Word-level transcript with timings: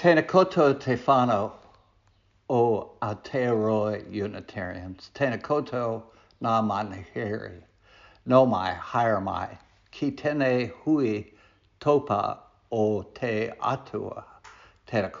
Tēnā 0.00 0.22
koutou 0.26 0.72
te 0.80 0.94
whānau 0.96 1.50
o 2.48 2.92
Aotearoa 3.02 3.98
Unitarians. 4.10 5.10
Tēnā 5.14 5.42
koutou 5.42 6.04
nā 6.42 6.54
manahiri. 6.64 7.60
No 8.24 8.46
mai, 8.46 8.72
haere 8.92 9.20
mai. 9.20 9.58
Ki 9.90 10.10
tēnei 10.12 10.70
hui 10.84 11.34
topa 11.80 12.38
o 12.72 13.02
te 13.18 13.50
atua. 13.60 14.24
Tēnā 14.88 15.12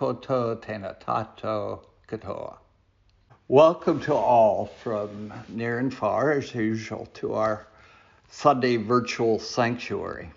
tātou 1.04 1.84
katoa. 2.08 2.56
Welcome 3.48 4.00
to 4.00 4.14
all 4.14 4.70
from 4.82 5.30
near 5.50 5.78
and 5.78 5.92
far, 5.92 6.32
as 6.32 6.54
usual, 6.54 7.04
to 7.20 7.34
our 7.34 7.66
Sunday 8.30 8.78
virtual 8.78 9.38
sanctuary. 9.40 10.30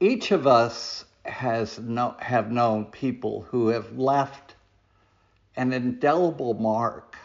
Each 0.00 0.30
of 0.30 0.46
us 0.46 1.04
has 1.28 1.78
no, 1.78 2.16
have 2.18 2.50
known 2.50 2.86
people 2.86 3.42
who 3.50 3.68
have 3.68 3.98
left 3.98 4.54
an 5.56 5.72
indelible 5.72 6.54
mark 6.54 7.16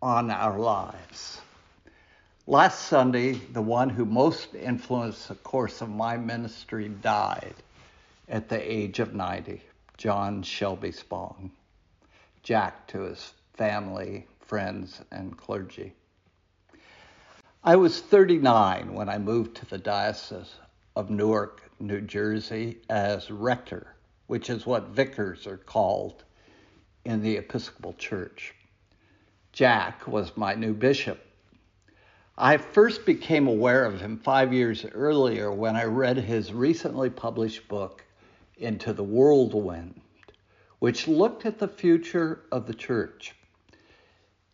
on 0.00 0.30
our 0.30 0.58
lives. 0.58 1.40
Last 2.46 2.86
Sunday, 2.86 3.32
the 3.32 3.62
one 3.62 3.90
who 3.90 4.04
most 4.04 4.54
influenced 4.54 5.28
the 5.28 5.34
course 5.34 5.80
of 5.80 5.88
my 5.88 6.16
ministry 6.16 6.88
died 6.88 7.54
at 8.28 8.48
the 8.48 8.72
age 8.72 9.00
of 9.00 9.14
90, 9.14 9.60
John 9.96 10.42
Shelby 10.42 10.92
Spong. 10.92 11.50
Jack 12.42 12.86
to 12.88 13.00
his 13.00 13.32
family, 13.54 14.26
friends, 14.40 15.02
and 15.10 15.36
clergy. 15.36 15.92
I 17.64 17.74
was 17.74 18.00
39 18.00 18.94
when 18.94 19.08
I 19.08 19.18
moved 19.18 19.56
to 19.56 19.66
the 19.66 19.78
Diocese 19.78 20.54
of 20.96 21.10
Newark, 21.10 21.62
New 21.78 22.00
Jersey, 22.00 22.78
as 22.88 23.30
rector, 23.30 23.94
which 24.26 24.48
is 24.48 24.64
what 24.64 24.88
vicars 24.88 25.46
are 25.46 25.58
called 25.58 26.24
in 27.04 27.22
the 27.22 27.36
Episcopal 27.36 27.92
Church. 27.92 28.54
Jack 29.52 30.08
was 30.08 30.36
my 30.36 30.54
new 30.54 30.72
bishop. 30.72 31.20
I 32.38 32.56
first 32.56 33.06
became 33.06 33.46
aware 33.46 33.84
of 33.84 34.00
him 34.00 34.18
five 34.18 34.52
years 34.52 34.86
earlier 34.86 35.52
when 35.52 35.76
I 35.76 35.84
read 35.84 36.16
his 36.16 36.52
recently 36.52 37.10
published 37.10 37.68
book, 37.68 38.02
Into 38.56 38.94
the 38.94 39.04
Whirlwind, 39.04 40.00
which 40.78 41.06
looked 41.06 41.44
at 41.44 41.58
the 41.58 41.68
future 41.68 42.40
of 42.50 42.66
the 42.66 42.74
church. 42.74 43.34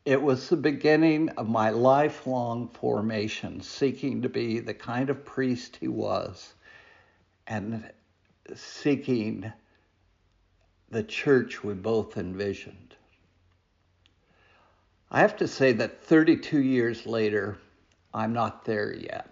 It 0.04 0.20
was 0.20 0.48
the 0.48 0.56
beginning 0.56 1.28
of 1.30 1.48
my 1.48 1.70
lifelong 1.70 2.68
formation, 2.68 3.60
seeking 3.60 4.22
to 4.22 4.28
be 4.28 4.58
the 4.58 4.74
kind 4.74 5.10
of 5.10 5.24
priest 5.24 5.76
he 5.76 5.86
was 5.86 6.54
and 7.46 7.88
seeking 8.54 9.52
the 10.90 11.04
church 11.04 11.62
we 11.62 11.74
both 11.74 12.16
envisioned. 12.16 12.96
I 15.08 15.20
have 15.20 15.36
to 15.36 15.46
say 15.46 15.72
that 15.74 16.02
32 16.02 16.58
years 16.58 17.06
later, 17.06 17.58
I'm 18.12 18.32
not 18.32 18.64
there 18.64 18.92
yet. 18.92 19.28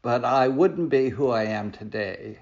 But 0.00 0.24
I 0.24 0.48
wouldn't 0.48 0.88
be 0.88 1.10
who 1.10 1.28
I 1.28 1.44
am 1.44 1.72
today 1.72 2.38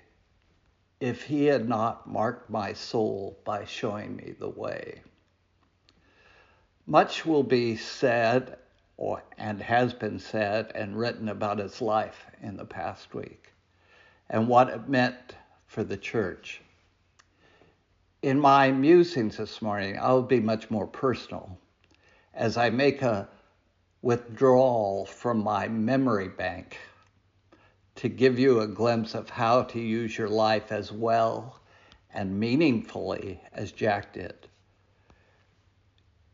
if 1.00 1.24
he 1.24 1.46
had 1.46 1.68
not 1.68 2.06
marked 2.06 2.50
my 2.50 2.72
soul 2.72 3.36
by 3.44 3.64
showing 3.64 4.14
me 4.14 4.34
the 4.38 4.48
way. 4.48 5.02
Much 6.86 7.24
will 7.24 7.42
be 7.42 7.76
said 7.76 8.58
or, 8.96 9.22
and 9.38 9.62
has 9.62 9.94
been 9.94 10.18
said 10.18 10.70
and 10.74 10.98
written 10.98 11.28
about 11.28 11.58
his 11.58 11.80
life 11.80 12.26
in 12.42 12.56
the 12.56 12.64
past 12.64 13.14
week 13.14 13.52
and 14.28 14.48
what 14.48 14.68
it 14.68 14.88
meant 14.88 15.36
for 15.66 15.82
the 15.84 15.96
church. 15.96 16.60
In 18.22 18.38
my 18.38 18.70
musings 18.70 19.38
this 19.38 19.62
morning, 19.62 19.98
I'll 19.98 20.22
be 20.22 20.40
much 20.40 20.70
more 20.70 20.86
personal 20.86 21.56
as 22.34 22.56
I 22.56 22.70
make 22.70 23.02
a 23.02 23.28
withdrawal 24.02 25.06
from 25.06 25.42
my 25.42 25.68
memory 25.68 26.28
bank 26.28 26.76
to 27.96 28.08
give 28.08 28.38
you 28.38 28.60
a 28.60 28.66
glimpse 28.66 29.14
of 29.14 29.30
how 29.30 29.62
to 29.62 29.80
use 29.80 30.16
your 30.16 30.28
life 30.28 30.72
as 30.72 30.92
well 30.92 31.60
and 32.12 32.38
meaningfully 32.38 33.40
as 33.52 33.72
Jack 33.72 34.12
did. 34.12 34.39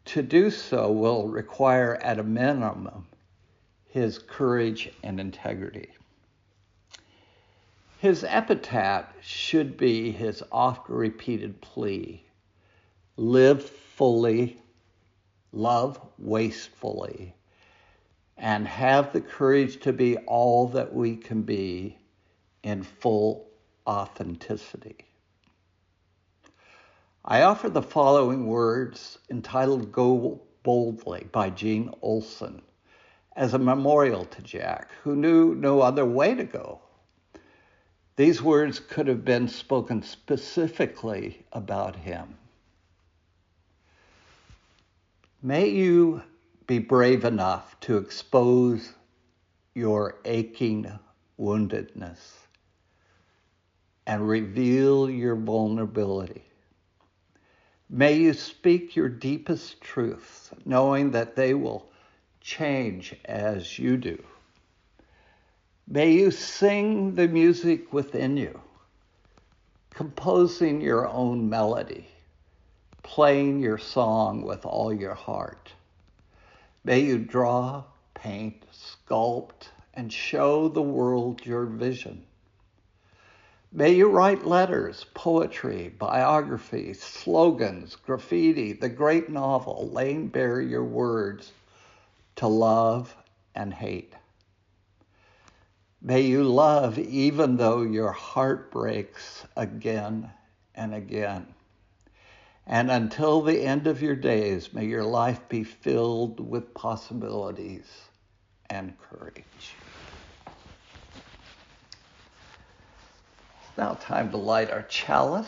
To 0.06 0.22
do 0.22 0.50
so 0.50 0.91
will 0.91 1.28
require, 1.28 1.97
at 1.97 2.19
a 2.19 2.22
minimum, 2.22 3.06
his 3.89 4.19
courage 4.19 4.91
and 5.03 5.19
integrity. 5.19 5.89
His 7.99 8.22
epitaph 8.25 9.12
should 9.21 9.77
be 9.77 10.12
his 10.12 10.43
oft 10.53 10.89
repeated 10.89 11.61
plea 11.61 12.22
live 13.16 13.65
fully, 13.65 14.61
love 15.53 16.00
wastefully, 16.19 17.34
and 18.37 18.69
have 18.69 19.12
the 19.12 19.21
courage 19.21 19.81
to 19.81 19.93
be 19.93 20.19
all 20.19 20.69
that 20.69 20.95
we 20.95 21.16
can 21.16 21.43
be 21.43 21.97
in 22.62 22.83
full 22.83 23.49
authenticity. 23.87 24.99
I 27.28 27.42
offer 27.42 27.69
the 27.69 27.82
following 27.82 28.47
words 28.47 29.19
entitled 29.28 29.91
Go 29.91 30.41
Boldly 30.62 31.26
by 31.32 31.50
Jean 31.50 31.91
Olson 32.00 32.62
as 33.34 33.53
a 33.53 33.59
memorial 33.59 34.25
to 34.26 34.42
Jack, 34.42 34.92
who 35.03 35.16
knew 35.16 35.56
no 35.56 35.81
other 35.81 36.04
way 36.06 36.36
to 36.36 36.44
go. 36.44 36.78
These 38.15 38.41
words 38.41 38.78
could 38.78 39.09
have 39.09 39.25
been 39.25 39.48
spoken 39.48 40.04
specifically 40.04 41.44
about 41.53 41.97
him. 41.97 42.36
May 45.42 45.69
you 45.69 46.22
be 46.69 46.78
brave 46.78 47.25
enough 47.25 47.78
to 47.81 47.97
expose 47.97 48.92
your 49.75 50.20
aching 50.25 50.97
woundedness 51.41 52.20
and 54.06 54.28
reveal 54.28 55.10
your 55.10 55.34
vulnerability. 55.34 56.44
May 57.88 58.14
you 58.14 58.32
speak 58.32 58.97
your 58.97 59.08
deepest 59.08 59.80
truths, 59.80 60.50
knowing 60.64 61.12
that 61.12 61.36
they 61.36 61.54
will 61.54 61.88
change 62.41 63.14
as 63.24 63.78
you 63.78 63.97
do. 63.97 64.22
May 65.86 66.12
you 66.12 66.32
sing 66.32 67.14
the 67.14 67.28
music 67.28 67.92
within 67.92 68.36
you, 68.36 68.60
composing 69.91 70.80
your 70.80 71.06
own 71.08 71.48
melody, 71.48 72.08
playing 73.04 73.60
your 73.60 73.78
song 73.78 74.42
with 74.42 74.66
all 74.66 74.92
your 74.92 75.14
heart. 75.14 75.72
May 76.82 77.00
you 77.00 77.18
draw, 77.18 77.84
paint, 78.14 78.64
sculpt, 78.72 79.68
and 79.94 80.12
show 80.12 80.68
the 80.68 80.82
world 80.82 81.47
your 81.47 81.66
vision. 81.66 82.24
May 83.76 83.92
you 83.92 84.09
write 84.09 84.47
letters, 84.47 85.04
poetry, 85.12 85.91
biographies, 85.91 87.03
slogans, 87.03 87.94
graffiti, 87.94 88.72
the 88.72 88.88
great 88.88 89.28
novel, 89.28 89.91
laying 89.92 90.28
bare 90.28 90.62
your 90.62 90.82
words 90.82 91.53
to 92.36 92.47
love 92.47 93.15
and 93.54 93.75
hate. 93.75 94.15
May 96.00 96.22
you 96.22 96.42
love 96.42 96.98
even 96.98 97.59
though 97.59 97.82
your 97.82 98.12
heart 98.12 98.70
breaks 98.70 99.44
again 99.59 100.31
and 100.75 100.94
again. 100.94 101.47
And 102.66 102.91
until 102.91 103.42
the 103.42 103.60
end 103.60 103.86
of 103.86 104.00
your 104.00 104.16
days, 104.16 104.72
may 104.72 104.86
your 104.86 105.04
life 105.04 105.50
be 105.50 105.65
filled 105.65 106.41
with 106.41 106.72
possibilities 106.72 107.84
and 108.70 108.98
courage. 108.98 109.76
Now 113.77 113.95
time 114.01 114.31
to 114.31 114.37
light 114.37 114.71
our 114.71 114.83
chalice. 114.83 115.47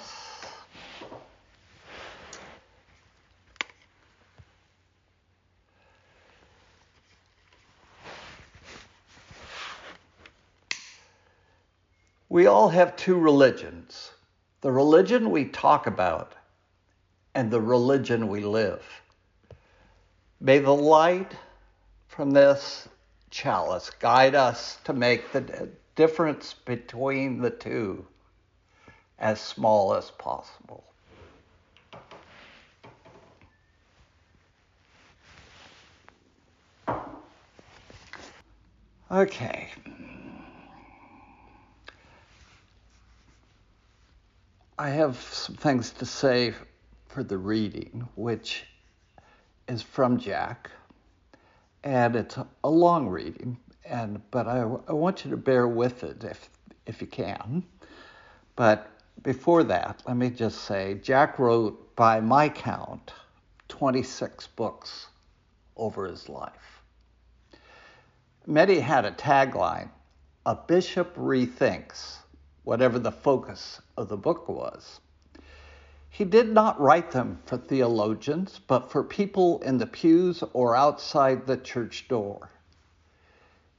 We 12.29 12.47
all 12.47 12.69
have 12.69 12.95
two 12.97 13.19
religions 13.19 14.13
the 14.61 14.73
religion 14.73 15.31
we 15.31 15.45
talk 15.45 15.87
about 15.87 16.35
and 17.35 17.51
the 17.51 17.61
religion 17.61 18.27
we 18.29 18.41
live. 18.41 18.83
May 20.41 20.59
the 20.59 20.75
light 20.75 21.33
from 22.09 22.33
this 22.33 22.89
chalice 23.31 23.91
guide 24.01 24.35
us 24.35 24.79
to 24.85 24.93
make 24.93 25.31
the 25.33 25.69
difference 25.95 26.55
between 26.55 27.41
the 27.41 27.51
two 27.51 28.05
as 29.19 29.41
small 29.41 29.95
as 29.95 30.11
possible. 30.11 30.85
Okay. 39.11 39.69
I 44.79 44.91
have 44.91 45.17
some 45.17 45.57
things 45.57 45.91
to 45.93 46.07
say 46.07 46.55
for 47.09 47.23
the 47.25 47.39
reading, 47.39 48.07
which 48.15 48.65
is 49.67 49.83
from 49.83 50.19
Jack, 50.19 50.71
and 51.83 52.15
it's 52.15 52.39
a 52.63 52.71
long 52.71 53.09
reading, 53.09 53.57
and 53.85 54.21
but 54.31 54.47
I, 54.47 54.61
I 54.61 54.93
want 54.93 55.25
you 55.25 55.31
to 55.33 55.37
bear 55.37 55.67
with 55.67 56.05
it 56.05 56.23
if 56.23 56.49
if 56.87 57.01
you 57.01 57.07
can. 57.07 57.65
But 58.55 58.89
before 59.23 59.65
that, 59.65 60.03
let 60.07 60.17
me 60.17 60.31
just 60.31 60.63
say 60.63 60.95
Jack 60.95 61.39
wrote, 61.39 61.97
by 61.97 62.21
my 62.21 62.49
count, 62.49 63.13
26 63.69 64.47
books 64.49 65.09
over 65.77 66.07
his 66.07 66.29
life. 66.29 66.83
Many 68.47 68.81
had 68.81 69.05
a 69.05 69.11
tagline, 69.11 69.91
a 70.47 70.55
bishop 70.55 71.15
rethinks, 71.17 72.19
whatever 72.65 72.99
the 72.99 73.13
focus 73.13 73.81
of 73.97 74.09
the 74.09 74.17
book 74.17 74.49
was. 74.49 75.01
He 76.11 76.25
did 76.25 76.49
not 76.49 76.81
write 76.81 77.11
them 77.11 77.41
for 77.45 77.59
theologians, 77.59 78.61
but 78.67 78.91
for 78.91 79.05
people 79.05 79.61
in 79.63 79.79
the 79.79 79.87
pews 79.87 80.43
or 80.53 80.75
outside 80.75 81.47
the 81.47 81.57
church 81.57 82.09
door. 82.09 82.51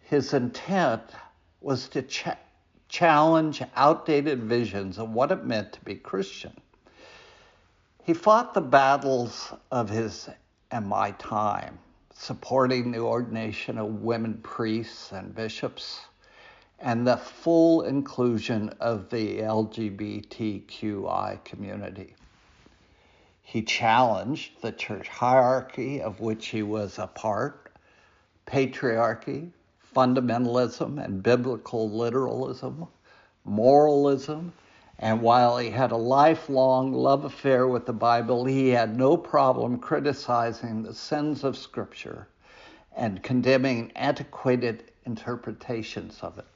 His 0.01 0.33
intent 0.33 1.01
was 1.61 1.89
to 1.89 2.03
ch- 2.03 2.27
challenge 2.89 3.61
outdated 3.75 4.43
visions 4.43 4.97
of 4.97 5.11
what 5.11 5.31
it 5.31 5.45
meant 5.45 5.71
to 5.73 5.81
be 5.81 5.95
Christian. 5.95 6.53
He 8.03 8.13
fought 8.13 8.53
the 8.53 8.61
battles 8.61 9.53
of 9.71 9.89
his 9.89 10.29
and 10.71 10.87
my 10.87 11.11
time, 11.11 11.79
supporting 12.13 12.91
the 12.91 12.99
ordination 12.99 13.77
of 13.77 14.01
women 14.01 14.39
priests 14.43 15.11
and 15.11 15.33
bishops 15.33 16.01
and 16.79 17.05
the 17.05 17.17
full 17.17 17.83
inclusion 17.83 18.69
of 18.79 19.09
the 19.09 19.39
LGBTQI 19.39 21.43
community. 21.43 22.15
He 23.41 23.61
challenged 23.61 24.61
the 24.61 24.71
church 24.71 25.07
hierarchy 25.07 26.01
of 26.01 26.19
which 26.19 26.47
he 26.47 26.63
was 26.63 26.97
a 26.97 27.07
part, 27.07 27.71
patriarchy, 28.47 29.51
fundamentalism, 29.95 31.03
and 31.03 31.23
biblical 31.23 31.89
literalism, 31.89 32.87
moralism, 33.43 34.53
and 34.99 35.21
while 35.21 35.57
he 35.57 35.69
had 35.69 35.91
a 35.91 35.97
lifelong 35.97 36.93
love 36.93 37.23
affair 37.23 37.67
with 37.67 37.85
the 37.85 37.93
Bible, 37.93 38.45
he 38.45 38.69
had 38.69 38.97
no 38.97 39.15
problem 39.15 39.79
criticizing 39.79 40.83
the 40.83 40.93
sins 40.93 41.43
of 41.43 41.57
Scripture 41.57 42.27
and 42.95 43.23
condemning 43.23 43.91
antiquated 43.95 44.91
interpretations 45.05 46.19
of 46.21 46.37
it. 46.37 46.47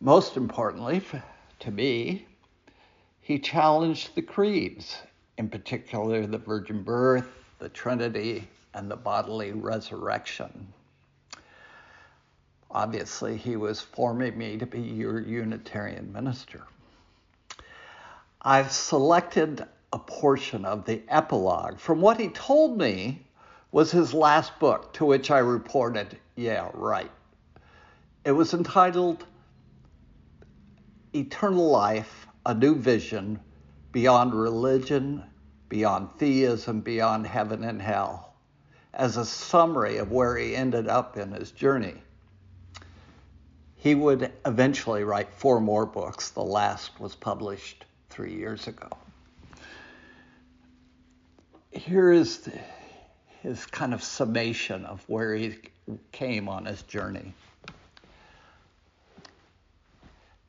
Most 0.00 0.36
importantly, 0.36 1.02
to 1.60 1.70
me, 1.70 2.26
he 3.20 3.38
challenged 3.38 4.14
the 4.14 4.22
creeds 4.22 4.98
in 5.38 5.48
particular 5.48 6.26
the 6.26 6.38
virgin 6.38 6.82
birth, 6.82 7.28
the 7.58 7.68
Trinity, 7.68 8.48
and 8.74 8.90
the 8.90 8.96
bodily 8.96 9.52
resurrection. 9.52 10.72
Obviously, 12.74 13.36
he 13.36 13.56
was 13.56 13.80
forming 13.80 14.36
me 14.36 14.58
to 14.58 14.66
be 14.66 14.80
your 14.80 15.20
Unitarian 15.20 16.12
minister. 16.12 16.62
I've 18.42 18.72
selected 18.72 19.64
a 19.92 19.98
portion 19.98 20.64
of 20.64 20.84
the 20.84 21.02
epilogue 21.08 21.78
from 21.78 22.00
what 22.00 22.18
he 22.18 22.28
told 22.30 22.76
me 22.76 23.24
was 23.70 23.92
his 23.92 24.12
last 24.12 24.58
book, 24.58 24.92
to 24.94 25.04
which 25.04 25.30
I 25.30 25.38
reported, 25.38 26.18
yeah, 26.34 26.68
right. 26.74 27.10
It 28.24 28.32
was 28.32 28.54
entitled 28.54 29.24
Eternal 31.14 31.70
Life, 31.70 32.26
A 32.44 32.54
New 32.54 32.74
Vision 32.74 33.40
beyond 33.92 34.34
religion, 34.34 35.22
beyond 35.68 36.08
theism, 36.18 36.80
beyond 36.80 37.26
heaven 37.26 37.62
and 37.62 37.80
hell, 37.80 38.34
as 38.92 39.16
a 39.16 39.24
summary 39.24 39.98
of 39.98 40.10
where 40.10 40.36
he 40.36 40.56
ended 40.56 40.88
up 40.88 41.16
in 41.16 41.30
his 41.30 41.52
journey. 41.52 42.02
He 43.84 43.94
would 43.94 44.32
eventually 44.46 45.04
write 45.04 45.30
four 45.34 45.60
more 45.60 45.84
books. 45.84 46.30
The 46.30 46.42
last 46.42 46.98
was 46.98 47.14
published 47.14 47.84
three 48.08 48.32
years 48.32 48.66
ago. 48.66 48.88
Here 51.70 52.10
is 52.10 52.48
his 53.42 53.66
kind 53.66 53.92
of 53.92 54.02
summation 54.02 54.86
of 54.86 55.06
where 55.06 55.34
he 55.34 55.58
came 56.12 56.48
on 56.48 56.64
his 56.64 56.80
journey. 56.84 57.34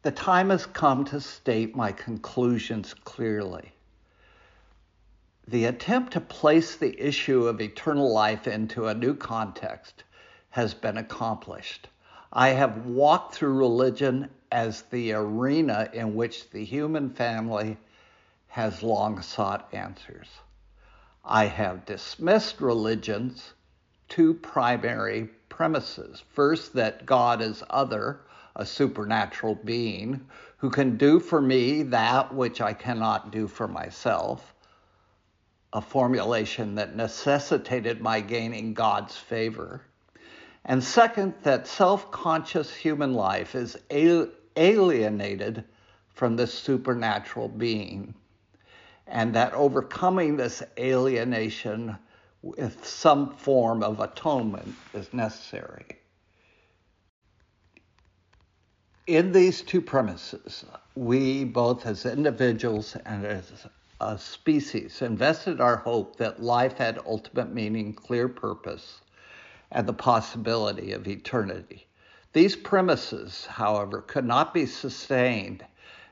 The 0.04 0.12
time 0.12 0.50
has 0.50 0.66
come 0.66 1.04
to 1.04 1.20
state 1.20 1.76
my 1.76 1.92
conclusions 1.92 2.94
clearly. 2.94 3.74
The 5.50 5.66
attempt 5.66 6.14
to 6.14 6.22
place 6.22 6.78
the 6.78 6.98
issue 7.06 7.48
of 7.48 7.60
eternal 7.60 8.14
life 8.14 8.48
into 8.48 8.88
a 8.88 8.94
new 8.94 9.14
context 9.14 10.06
has 10.52 10.74
been 10.74 10.96
accomplished. 10.96 11.90
I 12.38 12.50
have 12.50 12.86
walked 12.86 13.34
through 13.34 13.58
religion 13.58 14.30
as 14.52 14.82
the 14.82 15.14
arena 15.14 15.90
in 15.94 16.16
which 16.16 16.50
the 16.50 16.66
human 16.66 17.12
family 17.12 17.78
has 18.48 18.84
long 18.84 19.22
sought 19.22 19.74
answers. 19.74 20.28
I 21.24 21.46
have 21.46 21.86
dismissed 21.86 22.60
religion's 22.60 23.54
two 24.10 24.34
primary 24.34 25.30
premises. 25.48 26.24
First, 26.34 26.74
that 26.74 27.06
God 27.06 27.42
is 27.42 27.64
other, 27.70 28.20
a 28.54 28.66
supernatural 28.66 29.56
being 29.56 30.28
who 30.58 30.70
can 30.70 30.98
do 30.98 31.22
for 31.22 31.42
me 31.42 31.84
that 31.84 32.36
which 32.36 32.60
I 32.60 32.74
cannot 32.74 33.32
do 33.32 33.48
for 33.48 33.70
myself, 33.70 34.54
a 35.72 35.82
formulation 35.82 36.76
that 36.76 36.98
necessitated 36.98 38.02
my 38.02 38.20
gaining 38.20 38.74
God's 38.74 39.16
favor. 39.16 39.84
And 40.68 40.84
second, 40.84 41.36
that 41.44 41.68
self 41.68 42.10
conscious 42.12 42.74
human 42.74 43.14
life 43.14 43.54
is 43.54 43.78
alienated 43.92 45.64
from 46.10 46.36
the 46.36 46.48
supernatural 46.48 47.50
being, 47.50 48.16
and 49.06 49.36
that 49.36 49.54
overcoming 49.54 50.38
this 50.38 50.64
alienation 50.80 51.98
with 52.42 52.84
some 52.86 53.36
form 53.36 53.84
of 53.84 54.00
atonement 54.00 54.74
is 54.94 55.14
necessary. 55.14 55.86
In 59.06 59.32
these 59.32 59.62
two 59.62 59.82
premises, 59.82 60.66
we 60.96 61.44
both 61.44 61.86
as 61.86 62.08
individuals 62.08 62.96
and 63.06 63.24
as 63.24 63.68
a 64.02 64.18
species 64.18 65.04
invested 65.04 65.62
our 65.62 65.78
hope 65.78 66.16
that 66.16 66.42
life 66.42 66.74
had 66.74 67.00
ultimate 67.06 67.54
meaning, 67.54 67.94
clear 67.94 68.28
purpose, 68.28 69.02
and 69.72 69.88
the 69.88 69.94
possibility 69.94 70.92
of 70.92 71.08
eternity. 71.08 71.88
These 72.34 72.56
premises, 72.56 73.46
however, 73.46 74.02
could 74.02 74.26
not 74.26 74.54
be 74.54 74.66
sustained 74.66 75.66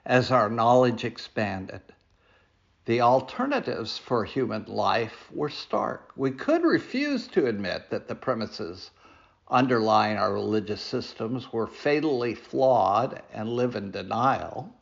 as 0.05 0.31
our 0.31 0.50
knowledge 0.50 1.03
expanded. 1.03 1.81
The 2.86 3.01
alternatives 3.01 3.98
for 3.98 4.25
human 4.25 4.65
life 4.65 5.29
were 5.31 5.50
stark. 5.50 6.12
We 6.15 6.31
could 6.31 6.63
refuse 6.63 7.27
to 7.27 7.45
admit 7.45 7.89
that 7.89 8.07
the 8.07 8.15
premises 8.15 8.91
underlying 9.50 10.17
our 10.17 10.33
religious 10.33 10.81
systems 10.81 11.53
were 11.53 11.67
fatally 11.67 12.36
flawed 12.36 13.22
and 13.31 13.50
live 13.50 13.75
in 13.75 13.91
denial. 13.91 14.74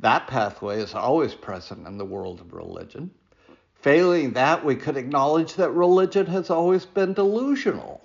That 0.00 0.26
pathway 0.26 0.80
is 0.80 0.94
always 0.94 1.34
present 1.34 1.86
in 1.86 1.98
the 1.98 2.04
world 2.04 2.40
of 2.40 2.52
religion. 2.54 3.10
Failing 3.82 4.34
that, 4.34 4.62
we 4.62 4.76
could 4.76 4.98
acknowledge 4.98 5.54
that 5.54 5.70
religion 5.70 6.26
has 6.26 6.50
always 6.50 6.84
been 6.84 7.14
delusional, 7.14 8.02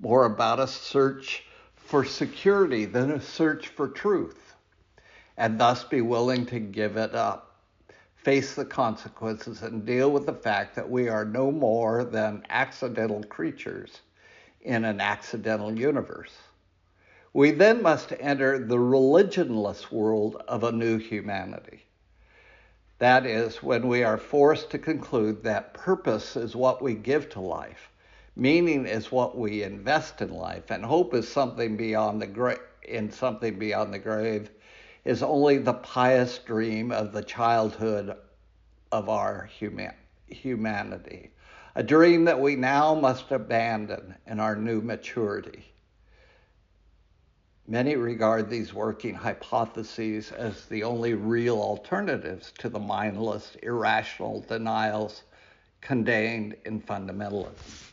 more 0.00 0.24
about 0.24 0.58
a 0.58 0.66
search 0.66 1.44
for 1.76 2.02
security 2.02 2.86
than 2.86 3.10
a 3.10 3.20
search 3.20 3.68
for 3.68 3.88
truth, 3.88 4.54
and 5.36 5.60
thus 5.60 5.84
be 5.84 6.00
willing 6.00 6.46
to 6.46 6.58
give 6.58 6.96
it 6.96 7.14
up, 7.14 7.56
face 8.16 8.54
the 8.54 8.64
consequences, 8.64 9.60
and 9.62 9.84
deal 9.84 10.10
with 10.10 10.24
the 10.24 10.32
fact 10.32 10.74
that 10.76 10.88
we 10.88 11.10
are 11.10 11.26
no 11.26 11.50
more 11.50 12.04
than 12.04 12.42
accidental 12.48 13.22
creatures 13.24 14.00
in 14.62 14.86
an 14.86 14.98
accidental 14.98 15.78
universe. 15.78 16.32
We 17.34 17.50
then 17.50 17.82
must 17.82 18.14
enter 18.18 18.58
the 18.58 18.78
religionless 18.78 19.92
world 19.92 20.42
of 20.48 20.64
a 20.64 20.72
new 20.72 20.96
humanity. 20.96 21.84
That 22.98 23.26
is, 23.26 23.62
when 23.62 23.88
we 23.88 24.02
are 24.02 24.18
forced 24.18 24.70
to 24.70 24.78
conclude 24.78 25.42
that 25.44 25.74
purpose 25.74 26.36
is 26.36 26.56
what 26.56 26.82
we 26.82 26.94
give 26.94 27.28
to 27.30 27.40
life, 27.40 27.90
meaning 28.34 28.86
is 28.86 29.12
what 29.12 29.36
we 29.36 29.62
invest 29.62 30.20
in 30.20 30.32
life, 30.32 30.70
and 30.70 30.84
hope 30.84 31.14
is 31.14 31.28
something 31.28 31.76
beyond 31.76 32.20
the 32.20 32.26
gra- 32.26 32.58
in 32.82 33.10
something 33.10 33.58
beyond 33.58 33.94
the 33.94 33.98
grave, 33.98 34.50
is 35.04 35.22
only 35.22 35.58
the 35.58 35.74
pious 35.74 36.38
dream 36.38 36.90
of 36.92 37.12
the 37.12 37.22
childhood 37.22 38.16
of 38.90 39.08
our 39.08 39.44
human- 39.44 39.94
humanity 40.26 41.30
a 41.78 41.82
dream 41.84 42.24
that 42.24 42.40
we 42.40 42.56
now 42.56 42.92
must 42.92 43.30
abandon 43.30 44.12
in 44.26 44.40
our 44.40 44.56
new 44.56 44.80
maturity. 44.80 45.64
Many 47.70 47.96
regard 47.96 48.48
these 48.48 48.72
working 48.72 49.12
hypotheses 49.12 50.32
as 50.32 50.64
the 50.64 50.84
only 50.84 51.12
real 51.12 51.60
alternatives 51.60 52.50
to 52.60 52.70
the 52.70 52.78
mindless, 52.78 53.56
irrational 53.62 54.40
denials 54.40 55.22
contained 55.82 56.56
in 56.64 56.80
fundamentalism. 56.80 57.92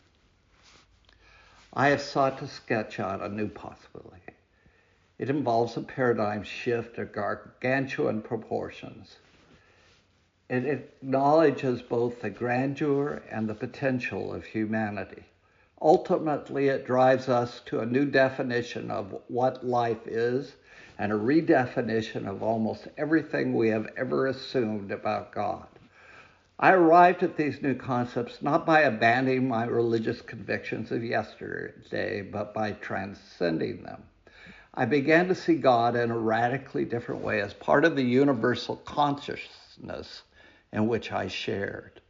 I 1.74 1.88
have 1.88 2.00
sought 2.00 2.38
to 2.38 2.48
sketch 2.48 2.98
out 2.98 3.20
a 3.20 3.28
new 3.28 3.48
possibility. 3.48 4.22
It 5.18 5.28
involves 5.28 5.76
a 5.76 5.82
paradigm 5.82 6.42
shift 6.42 6.96
of 6.96 7.12
gargantuan 7.12 8.22
proportions. 8.22 9.16
It 10.48 10.64
acknowledges 10.64 11.82
both 11.82 12.22
the 12.22 12.30
grandeur 12.30 13.22
and 13.30 13.46
the 13.46 13.54
potential 13.54 14.32
of 14.32 14.46
humanity. 14.46 15.24
Ultimately, 15.80 16.68
it 16.68 16.86
drives 16.86 17.28
us 17.28 17.60
to 17.66 17.80
a 17.80 17.86
new 17.86 18.06
definition 18.06 18.90
of 18.90 19.14
what 19.28 19.66
life 19.66 20.06
is 20.06 20.56
and 20.98 21.12
a 21.12 21.16
redefinition 21.16 22.26
of 22.26 22.42
almost 22.42 22.88
everything 22.96 23.54
we 23.54 23.68
have 23.68 23.86
ever 23.96 24.26
assumed 24.26 24.90
about 24.90 25.32
God. 25.32 25.66
I 26.58 26.72
arrived 26.72 27.22
at 27.22 27.36
these 27.36 27.60
new 27.60 27.74
concepts 27.74 28.40
not 28.40 28.64
by 28.64 28.80
abandoning 28.80 29.46
my 29.46 29.66
religious 29.66 30.22
convictions 30.22 30.90
of 30.90 31.04
yesterday, 31.04 32.22
but 32.22 32.54
by 32.54 32.72
transcending 32.72 33.82
them. 33.82 34.02
I 34.72 34.86
began 34.86 35.28
to 35.28 35.34
see 35.34 35.56
God 35.56 35.96
in 35.96 36.10
a 36.10 36.18
radically 36.18 36.86
different 36.86 37.20
way 37.20 37.42
as 37.42 37.52
part 37.52 37.84
of 37.84 37.96
the 37.96 38.02
universal 38.02 38.76
consciousness 38.76 40.22
in 40.72 40.88
which 40.88 41.12
I 41.12 41.28
shared. 41.28 42.00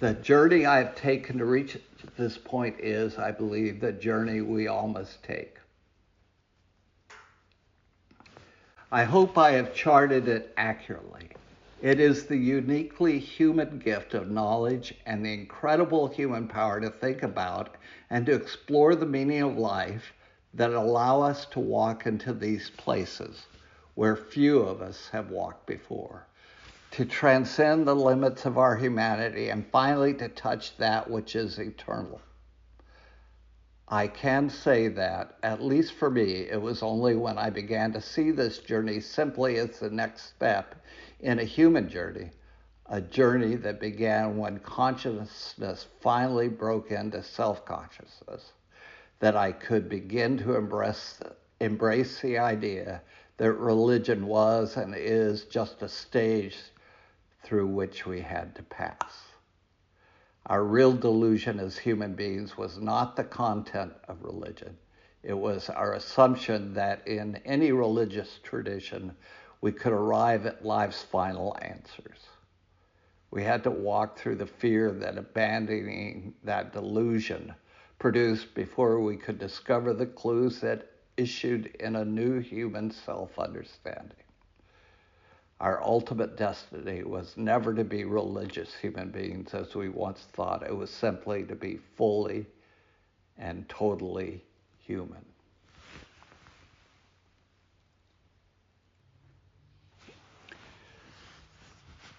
The 0.00 0.14
journey 0.14 0.64
I've 0.64 0.94
taken 0.94 1.36
to 1.36 1.44
reach 1.44 1.76
this 2.16 2.38
point 2.38 2.80
is, 2.80 3.18
I 3.18 3.32
believe, 3.32 3.82
the 3.82 3.92
journey 3.92 4.40
we 4.40 4.66
all 4.66 4.88
must 4.88 5.22
take. 5.22 5.58
I 8.90 9.04
hope 9.04 9.36
I 9.36 9.50
have 9.50 9.74
charted 9.74 10.26
it 10.26 10.54
accurately. 10.56 11.28
It 11.82 12.00
is 12.00 12.24
the 12.24 12.38
uniquely 12.38 13.18
human 13.18 13.78
gift 13.78 14.14
of 14.14 14.30
knowledge 14.30 14.94
and 15.04 15.22
the 15.22 15.34
incredible 15.34 16.08
human 16.08 16.48
power 16.48 16.80
to 16.80 16.88
think 16.88 17.22
about 17.22 17.76
and 18.08 18.24
to 18.24 18.32
explore 18.32 18.94
the 18.94 19.04
meaning 19.04 19.42
of 19.42 19.58
life 19.58 20.14
that 20.54 20.72
allow 20.72 21.20
us 21.20 21.44
to 21.50 21.60
walk 21.60 22.06
into 22.06 22.32
these 22.32 22.70
places 22.70 23.44
where 23.96 24.16
few 24.16 24.60
of 24.60 24.80
us 24.80 25.10
have 25.12 25.28
walked 25.30 25.66
before 25.66 26.26
to 27.00 27.06
transcend 27.06 27.88
the 27.88 27.96
limits 27.96 28.44
of 28.44 28.58
our 28.58 28.76
humanity 28.76 29.48
and 29.48 29.66
finally 29.72 30.12
to 30.12 30.28
touch 30.28 30.76
that 30.76 31.08
which 31.08 31.34
is 31.34 31.58
eternal. 31.58 32.20
I 33.88 34.06
can 34.06 34.50
say 34.50 34.88
that, 34.88 35.38
at 35.42 35.62
least 35.62 35.94
for 35.94 36.10
me, 36.10 36.46
it 36.50 36.60
was 36.60 36.82
only 36.82 37.16
when 37.16 37.38
I 37.38 37.48
began 37.48 37.90
to 37.94 38.02
see 38.02 38.32
this 38.32 38.58
journey 38.58 39.00
simply 39.00 39.56
as 39.56 39.78
the 39.78 39.88
next 39.88 40.24
step 40.36 40.74
in 41.20 41.38
a 41.38 41.44
human 41.44 41.88
journey, 41.88 42.32
a 42.84 43.00
journey 43.00 43.54
that 43.54 43.80
began 43.80 44.36
when 44.36 44.58
consciousness 44.58 45.86
finally 46.02 46.48
broke 46.48 46.90
into 46.90 47.22
self 47.22 47.64
consciousness, 47.64 48.52
that 49.20 49.36
I 49.36 49.52
could 49.52 49.88
begin 49.88 50.36
to 50.36 50.54
embrace, 50.54 51.18
embrace 51.60 52.20
the 52.20 52.36
idea 52.36 53.00
that 53.38 53.52
religion 53.54 54.26
was 54.26 54.76
and 54.76 54.94
is 54.94 55.46
just 55.46 55.80
a 55.80 55.88
stage 55.88 56.58
through 57.42 57.66
which 57.66 58.06
we 58.06 58.20
had 58.20 58.54
to 58.54 58.62
pass. 58.62 59.24
Our 60.46 60.64
real 60.64 60.92
delusion 60.92 61.60
as 61.60 61.78
human 61.78 62.14
beings 62.14 62.56
was 62.56 62.78
not 62.78 63.16
the 63.16 63.24
content 63.24 63.92
of 64.08 64.22
religion. 64.22 64.76
It 65.22 65.34
was 65.34 65.68
our 65.68 65.92
assumption 65.94 66.74
that 66.74 67.06
in 67.06 67.36
any 67.44 67.72
religious 67.72 68.40
tradition, 68.42 69.14
we 69.60 69.72
could 69.72 69.92
arrive 69.92 70.46
at 70.46 70.64
life's 70.64 71.02
final 71.02 71.56
answers. 71.60 72.26
We 73.30 73.44
had 73.44 73.62
to 73.64 73.70
walk 73.70 74.18
through 74.18 74.36
the 74.36 74.46
fear 74.46 74.90
that 74.92 75.18
abandoning 75.18 76.34
that 76.42 76.72
delusion 76.72 77.54
produced 77.98 78.54
before 78.54 79.00
we 79.00 79.16
could 79.16 79.38
discover 79.38 79.92
the 79.92 80.06
clues 80.06 80.60
that 80.62 80.90
issued 81.16 81.66
in 81.78 81.96
a 81.96 82.04
new 82.04 82.40
human 82.40 82.90
self 82.90 83.38
understanding. 83.38 84.16
Our 85.60 85.82
ultimate 85.84 86.38
destiny 86.38 87.02
was 87.04 87.36
never 87.36 87.74
to 87.74 87.84
be 87.84 88.04
religious 88.04 88.74
human 88.74 89.10
beings 89.10 89.52
as 89.52 89.74
we 89.74 89.90
once 89.90 90.20
thought. 90.32 90.62
It 90.66 90.74
was 90.74 90.88
simply 90.88 91.44
to 91.44 91.54
be 91.54 91.78
fully 91.96 92.46
and 93.36 93.68
totally 93.68 94.42
human. 94.78 95.24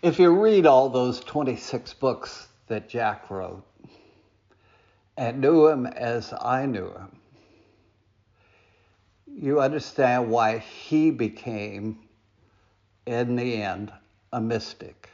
If 0.03 0.19
you 0.19 0.39
read 0.39 0.67
all 0.67 0.89
those 0.89 1.19
26 1.21 1.95
books 1.95 2.47
that 2.67 2.89
Jack 2.89 3.29
wrote 3.31 3.65
and 5.17 5.41
knew 5.41 5.67
him 5.67 5.87
as 5.87 6.31
I 6.39 6.67
knew 6.67 6.91
him, 6.91 7.15
you 9.27 9.59
understand 9.61 10.29
why 10.29 10.59
he 10.59 11.09
became 11.09 11.99
in 13.05 13.35
the 13.35 13.61
end, 13.61 13.91
a 14.33 14.41
mystic. 14.41 15.09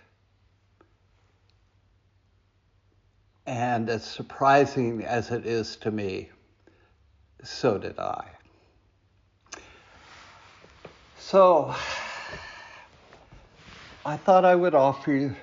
And 3.45 3.89
as 3.89 4.03
surprising 4.03 5.03
as 5.03 5.31
it 5.31 5.45
is 5.45 5.77
to 5.77 5.91
me, 5.91 6.29
so 7.43 7.77
did 7.77 7.97
I. 7.97 8.25
So 11.17 11.73
I 14.05 14.17
thought 14.17 14.45
I 14.45 14.55
would 14.55 14.75
offer 14.75 15.11
you 15.11 15.35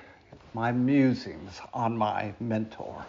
my 0.53 0.71
musings 0.71 1.59
on 1.73 1.97
my 1.97 2.33
mentor, 2.39 3.05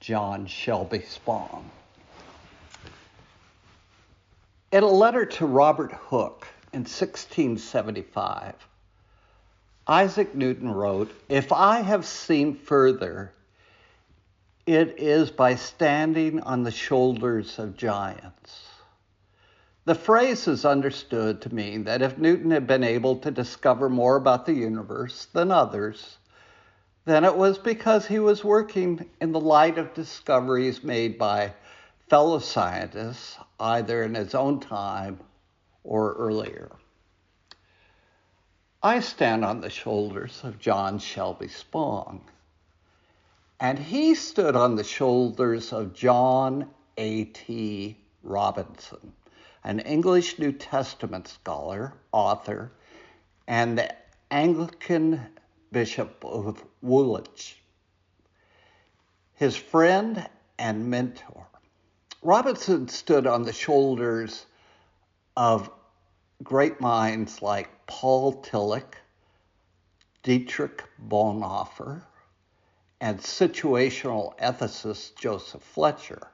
John 0.00 0.46
Shelby 0.46 1.00
Spong. 1.00 1.70
In 4.70 4.82
a 4.82 4.88
letter 4.88 5.24
to 5.24 5.46
Robert 5.46 5.92
Hooke, 5.92 6.46
in 6.72 6.80
1675, 6.80 8.54
Isaac 9.86 10.34
Newton 10.34 10.70
wrote, 10.70 11.10
If 11.28 11.50
I 11.50 11.80
have 11.80 12.04
seen 12.04 12.54
further, 12.54 13.32
it 14.66 14.98
is 14.98 15.30
by 15.30 15.54
standing 15.54 16.42
on 16.42 16.62
the 16.62 16.70
shoulders 16.70 17.58
of 17.58 17.76
giants. 17.76 18.68
The 19.86 19.94
phrase 19.94 20.46
is 20.46 20.66
understood 20.66 21.40
to 21.42 21.54
mean 21.54 21.84
that 21.84 22.02
if 22.02 22.18
Newton 22.18 22.50
had 22.50 22.66
been 22.66 22.84
able 22.84 23.16
to 23.16 23.30
discover 23.30 23.88
more 23.88 24.16
about 24.16 24.44
the 24.44 24.52
universe 24.52 25.26
than 25.32 25.50
others, 25.50 26.18
then 27.06 27.24
it 27.24 27.34
was 27.34 27.56
because 27.56 28.06
he 28.06 28.18
was 28.18 28.44
working 28.44 29.08
in 29.22 29.32
the 29.32 29.40
light 29.40 29.78
of 29.78 29.94
discoveries 29.94 30.84
made 30.84 31.16
by 31.16 31.54
fellow 32.10 32.38
scientists, 32.38 33.38
either 33.58 34.02
in 34.02 34.14
his 34.14 34.34
own 34.34 34.60
time 34.60 35.18
or 35.88 36.12
earlier. 36.18 36.70
I 38.82 39.00
stand 39.00 39.44
on 39.44 39.62
the 39.62 39.70
shoulders 39.70 40.40
of 40.44 40.58
John 40.60 40.98
Shelby 40.98 41.48
Spong, 41.48 42.20
and 43.58 43.78
he 43.78 44.14
stood 44.14 44.54
on 44.54 44.76
the 44.76 44.84
shoulders 44.84 45.72
of 45.72 45.94
John 45.94 46.68
A.T. 46.98 47.96
Robinson, 48.22 49.14
an 49.64 49.80
English 49.80 50.38
New 50.38 50.52
Testament 50.52 51.26
scholar, 51.26 51.94
author, 52.12 52.70
and 53.48 53.78
the 53.78 53.92
Anglican 54.30 55.26
Bishop 55.72 56.22
of 56.22 56.62
Woolwich, 56.82 57.60
his 59.34 59.56
friend 59.56 60.28
and 60.58 60.90
mentor. 60.90 61.46
Robinson 62.22 62.88
stood 62.88 63.26
on 63.26 63.42
the 63.42 63.52
shoulders 63.54 64.44
of 65.34 65.70
great 66.42 66.80
minds 66.80 67.42
like 67.42 67.68
Paul 67.86 68.42
Tillich, 68.42 68.94
Dietrich 70.22 70.84
Bonhoeffer, 71.08 72.02
and 73.00 73.18
situational 73.18 74.36
ethicist 74.38 75.16
Joseph 75.16 75.62
Fletcher. 75.62 76.28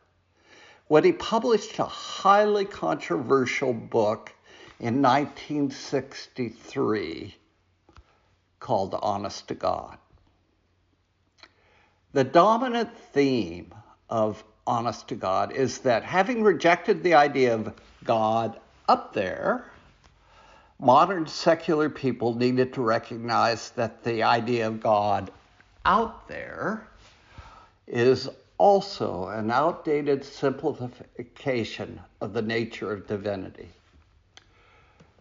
When 0.89 1.05
he 1.05 1.13
published 1.13 1.79
a 1.79 1.85
highly 1.85 2.65
controversial 2.65 3.73
book 3.73 4.33
in 4.81 5.01
1963 5.01 7.37
called 8.61 8.99
Honest 9.01 9.49
to 9.49 9.55
God. 9.55 9.97
The 12.13 12.25
dominant 12.25 12.97
theme 13.13 13.73
of 14.09 14.43
Honest 14.67 15.09
to 15.09 15.15
God 15.15 15.53
is 15.53 15.81
that 15.81 16.05
having 16.05 16.43
rejected 16.43 17.03
the 17.03 17.13
idea 17.15 17.55
of 17.55 17.75
God 18.05 18.59
up 18.89 19.13
there, 19.13 19.71
modern 20.85 21.27
secular 21.27 21.89
people 21.89 22.35
needed 22.35 22.75
to 22.75 22.83
recognize 22.83 23.71
that 23.71 24.05
the 24.05 24.23
idea 24.23 24.67
of 24.67 24.83
God 24.83 25.31
out 25.87 26.29
there 26.29 26.87
is 27.87 28.29
also 28.59 29.29
an 29.29 29.51
outdated 29.51 30.23
simplification 30.23 31.99
of 32.21 32.35
the 32.35 32.43
nature 32.43 32.93
of 32.93 33.07
divinity. 33.07 33.69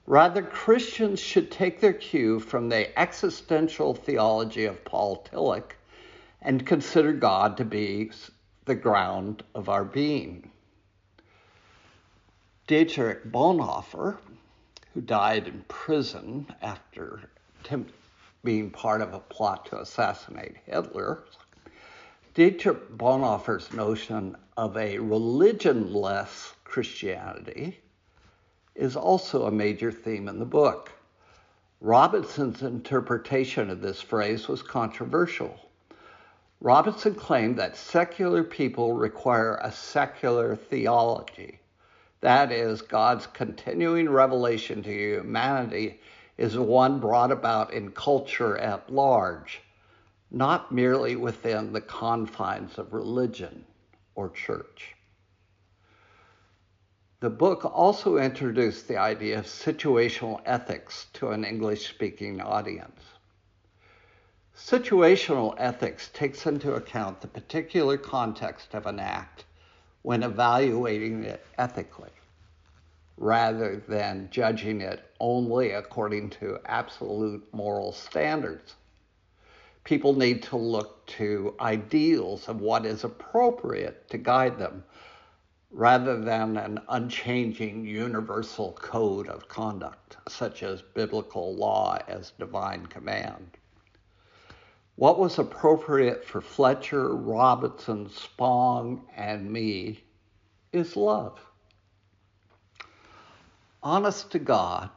Rather, 0.05 0.41
Christians 0.41 1.21
should 1.21 1.49
take 1.49 1.79
their 1.79 1.93
cue 1.93 2.41
from 2.41 2.67
the 2.67 2.99
existential 2.99 3.93
theology 3.93 4.65
of 4.65 4.83
Paul 4.83 5.25
Tillich 5.31 5.71
and 6.41 6.67
consider 6.67 7.13
God 7.13 7.55
to 7.55 7.63
be 7.63 8.11
the 8.65 8.75
ground 8.75 9.43
of 9.55 9.69
our 9.69 9.85
being. 9.85 10.51
Dietrich 12.67 13.31
Bonhoeffer, 13.31 14.17
who 14.93 15.01
died 15.01 15.47
in 15.47 15.63
prison 15.67 16.45
after 16.61 17.29
being 18.43 18.69
part 18.69 19.01
of 19.01 19.13
a 19.13 19.19
plot 19.19 19.65
to 19.65 19.79
assassinate 19.79 20.55
Hitler, 20.65 21.23
Dietrich 22.33 22.97
Bonhoeffer's 22.97 23.71
notion 23.73 24.35
of 24.57 24.75
a 24.75 24.97
religionless 24.97 26.53
Christianity 26.63 27.79
is 28.75 28.95
also 28.95 29.45
a 29.45 29.51
major 29.51 29.91
theme 29.91 30.27
in 30.27 30.39
the 30.39 30.45
book. 30.45 30.91
Robinson's 31.79 32.61
interpretation 32.63 33.69
of 33.69 33.81
this 33.81 34.01
phrase 34.01 34.47
was 34.47 34.61
controversial. 34.61 35.59
Robinson 36.59 37.13
claimed 37.13 37.57
that 37.57 37.75
secular 37.75 38.43
people 38.43 38.93
require 38.93 39.59
a 39.61 39.71
secular 39.71 40.55
theology. 40.55 41.59
That 42.23 42.53
is, 42.53 42.81
God's 42.81 43.27
continuing 43.27 44.09
revelation 44.09 44.81
to 44.83 44.89
humanity 44.89 45.99
is 46.37 46.57
one 46.57 47.01
brought 47.01 47.33
about 47.33 47.73
in 47.73 47.91
culture 47.91 48.57
at 48.57 48.89
large, 48.89 49.59
not 50.31 50.71
merely 50.71 51.17
within 51.17 51.73
the 51.73 51.81
confines 51.81 52.77
of 52.77 52.93
religion 52.93 53.65
or 54.15 54.29
church. 54.29 54.95
The 57.19 57.29
book 57.29 57.65
also 57.65 58.15
introduced 58.15 58.87
the 58.87 58.95
idea 58.95 59.39
of 59.39 59.45
situational 59.45 60.39
ethics 60.45 61.07
to 61.15 61.31
an 61.31 61.43
English 61.43 61.89
speaking 61.89 62.39
audience. 62.39 63.01
Situational 64.55 65.55
ethics 65.57 66.09
takes 66.13 66.45
into 66.45 66.75
account 66.75 67.19
the 67.19 67.27
particular 67.27 67.97
context 67.97 68.73
of 68.73 68.85
an 68.85 69.01
act 69.01 69.43
when 70.03 70.23
evaluating 70.23 71.23
it 71.23 71.45
ethically, 71.57 72.11
rather 73.17 73.83
than 73.87 74.27
judging 74.31 74.81
it 74.81 75.11
only 75.19 75.71
according 75.71 76.29
to 76.29 76.59
absolute 76.65 77.43
moral 77.53 77.91
standards. 77.91 78.75
People 79.83 80.13
need 80.13 80.43
to 80.43 80.55
look 80.55 81.05
to 81.07 81.55
ideals 81.59 82.47
of 82.47 82.61
what 82.61 82.85
is 82.85 83.03
appropriate 83.03 84.09
to 84.09 84.17
guide 84.17 84.57
them 84.57 84.83
rather 85.71 86.21
than 86.21 86.55
an 86.55 86.79
unchanging 86.89 87.85
universal 87.85 88.73
code 88.73 89.27
of 89.27 89.47
conduct, 89.47 90.17
such 90.29 90.63
as 90.63 90.81
biblical 90.81 91.55
law 91.55 91.97
as 92.07 92.31
divine 92.37 92.85
command. 92.85 93.57
What 94.95 95.17
was 95.17 95.39
appropriate 95.39 96.23
for 96.23 96.39
Fletcher, 96.39 97.15
Robinson, 97.15 98.09
Spong, 98.09 99.07
and 99.15 99.51
me 99.51 100.03
is 100.71 100.95
love. 100.95 101.39
Honest 103.81 104.31
to 104.31 104.39
God 104.39 104.89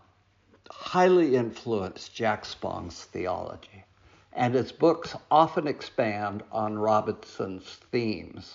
highly 0.70 1.34
influenced 1.34 2.14
Jack 2.14 2.44
Spong's 2.44 3.04
theology, 3.04 3.84
and 4.32 4.54
his 4.54 4.70
books 4.70 5.16
often 5.30 5.66
expand 5.66 6.42
on 6.52 6.78
Robinson's 6.78 7.80
themes. 7.90 8.54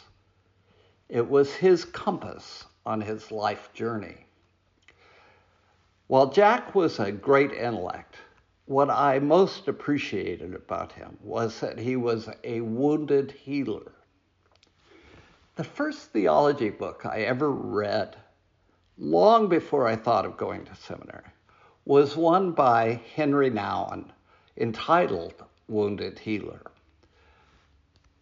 It 1.09 1.27
was 1.27 1.53
his 1.53 1.85
compass 1.85 2.65
on 2.85 3.01
his 3.01 3.31
life 3.31 3.73
journey. 3.73 4.25
While 6.07 6.27
Jack 6.27 6.75
was 6.75 6.99
a 6.99 7.11
great 7.11 7.51
intellect, 7.51 8.15
what 8.71 8.89
I 8.89 9.19
most 9.19 9.67
appreciated 9.67 10.55
about 10.55 10.93
him 10.93 11.17
was 11.21 11.59
that 11.59 11.77
he 11.77 11.97
was 11.97 12.29
a 12.45 12.61
wounded 12.61 13.31
healer. 13.31 13.91
The 15.57 15.65
first 15.65 16.13
theology 16.13 16.69
book 16.69 17.05
I 17.05 17.23
ever 17.23 17.51
read, 17.51 18.15
long 18.97 19.49
before 19.49 19.87
I 19.89 19.97
thought 19.97 20.25
of 20.25 20.37
going 20.37 20.63
to 20.63 20.75
seminary, 20.75 21.25
was 21.83 22.15
one 22.15 22.53
by 22.53 23.01
Henri 23.13 23.49
Nouwen 23.49 24.05
entitled 24.55 25.33
Wounded 25.67 26.19
Healer. 26.19 26.61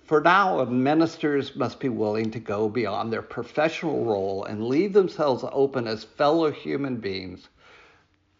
For 0.03 0.19
Nouwen, 0.19 0.81
ministers 0.81 1.55
must 1.55 1.79
be 1.79 1.89
willing 1.89 2.31
to 2.31 2.39
go 2.39 2.67
beyond 2.69 3.13
their 3.13 3.21
professional 3.21 4.03
role 4.03 4.45
and 4.45 4.65
leave 4.65 4.93
themselves 4.93 5.45
open 5.51 5.85
as 5.85 6.03
fellow 6.05 6.49
human 6.49 6.95
beings 6.95 7.49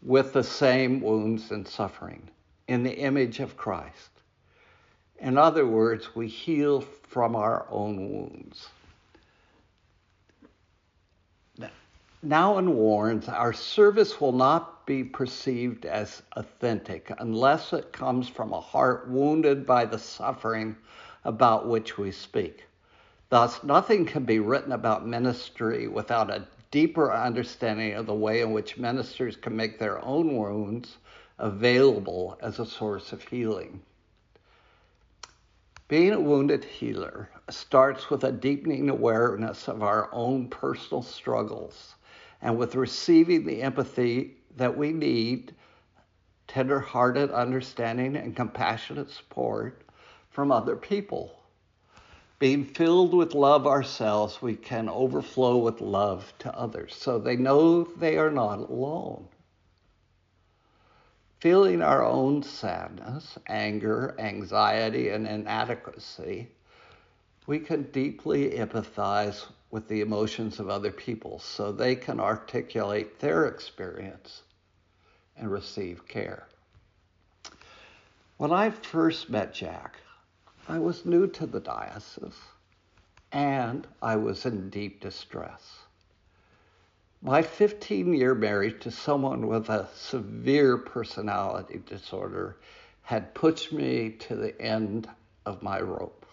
with 0.02 0.34
the 0.34 0.44
same 0.44 1.02
wounds 1.02 1.52
and 1.52 1.68
suffering 1.68 2.30
in 2.68 2.84
the 2.84 2.98
image 2.98 3.40
of 3.40 3.58
Christ. 3.58 4.10
In 5.20 5.38
other 5.38 5.68
words, 5.68 6.16
we 6.16 6.28
heal 6.28 6.82
from 6.82 7.36
our 7.36 7.66
own 7.70 8.10
wounds. 8.10 8.70
Nouwen 12.22 12.74
warns 12.74 13.30
our 13.30 13.54
service 13.54 14.20
will 14.20 14.34
not 14.34 14.86
be 14.86 15.06
perceived 15.06 15.86
as 15.86 16.22
authentic 16.34 17.14
unless 17.20 17.72
it 17.72 17.94
comes 17.94 18.28
from 18.28 18.52
a 18.52 18.60
heart 18.60 19.08
wounded 19.08 19.66
by 19.66 19.86
the 19.86 19.98
suffering 19.98 20.76
about 21.24 21.68
which 21.68 21.98
we 21.98 22.12
speak. 22.12 22.66
Thus, 23.30 23.64
nothing 23.64 24.06
can 24.06 24.26
be 24.26 24.40
written 24.40 24.74
about 24.74 25.08
ministry 25.08 25.88
without 25.88 26.30
a 26.30 26.46
deeper 26.72 27.14
understanding 27.14 27.94
of 27.94 28.06
the 28.06 28.14
way 28.14 28.42
in 28.42 28.52
which 28.52 28.78
ministers 28.78 29.36
can 29.36 29.56
make 29.56 29.80
their 29.80 30.04
own 30.06 30.38
wounds 30.38 30.98
available 31.40 32.38
as 32.42 32.60
a 32.60 32.66
source 32.66 33.12
of 33.12 33.24
healing. 33.24 33.82
Being 35.88 36.12
a 36.12 36.20
wounded 36.20 36.64
healer 36.64 37.30
starts 37.50 38.12
with 38.12 38.24
a 38.24 38.32
deepening 38.32 38.90
awareness 38.90 39.68
of 39.68 39.82
our 39.82 40.10
own 40.14 40.48
personal 40.48 41.02
struggles 41.02 41.96
and 42.42 42.58
with 42.58 42.76
receiving 42.76 43.44
the 43.46 43.64
empathy 43.64 44.36
that 44.56 44.78
we 44.78 44.92
need, 44.92 45.56
tender-hearted 46.48 47.32
understanding 47.32 48.16
and 48.16 48.36
compassionate 48.36 49.10
support 49.10 49.82
from 50.30 50.52
other 50.52 50.76
people. 50.76 51.39
Being 52.40 52.64
filled 52.64 53.14
with 53.14 53.34
love 53.34 53.68
ourselves, 53.68 54.42
we 54.42 54.56
can 54.56 54.88
overflow 54.88 55.58
with 55.58 55.82
love 55.82 56.34
to 56.40 56.58
others 56.58 56.96
so 56.96 57.20
they 57.20 57.36
know 57.36 57.84
they 57.84 58.18
are 58.18 58.32
not 58.32 58.60
alone. 58.60 59.28
Feeling 61.42 61.82
our 61.82 62.04
own 62.04 62.44
sadness, 62.44 63.38
anger, 63.48 64.16
anxiety, 64.20 65.10
and 65.10 65.28
inadequacy, 65.28 66.50
we 67.46 67.60
can 67.60 67.84
deeply 67.92 68.52
empathize 68.52 69.46
with 69.70 69.90
the 69.90 70.00
emotions 70.00 70.60
of 70.62 70.70
other 70.70 70.92
people 70.92 71.40
so 71.40 71.72
they 71.72 71.96
can 71.96 72.22
articulate 72.22 73.20
their 73.20 73.48
experience 73.48 74.44
and 75.36 75.52
receive 75.52 76.08
care. 76.08 76.48
When 78.38 78.54
I 78.54 78.70
first 78.70 79.30
met 79.30 79.54
Jack, 79.54 79.98
I 80.70 80.78
was 80.78 81.04
new 81.04 81.26
to 81.26 81.48
the 81.48 81.60
diocese 81.60 82.40
and 83.32 83.88
I 84.04 84.18
was 84.18 84.46
in 84.46 84.70
deep 84.70 85.02
distress. 85.02 85.80
My 87.24 87.42
15 87.42 88.14
year 88.14 88.36
marriage 88.36 88.80
to 88.84 88.92
someone 88.92 89.48
with 89.48 89.68
a 89.70 89.88
severe 89.96 90.78
personality 90.78 91.82
disorder 91.88 92.58
had 93.02 93.34
pushed 93.34 93.74
me 93.74 94.12
to 94.12 94.36
the 94.36 94.62
end 94.62 95.10
of 95.44 95.64
my 95.64 95.82
rope. 95.82 96.24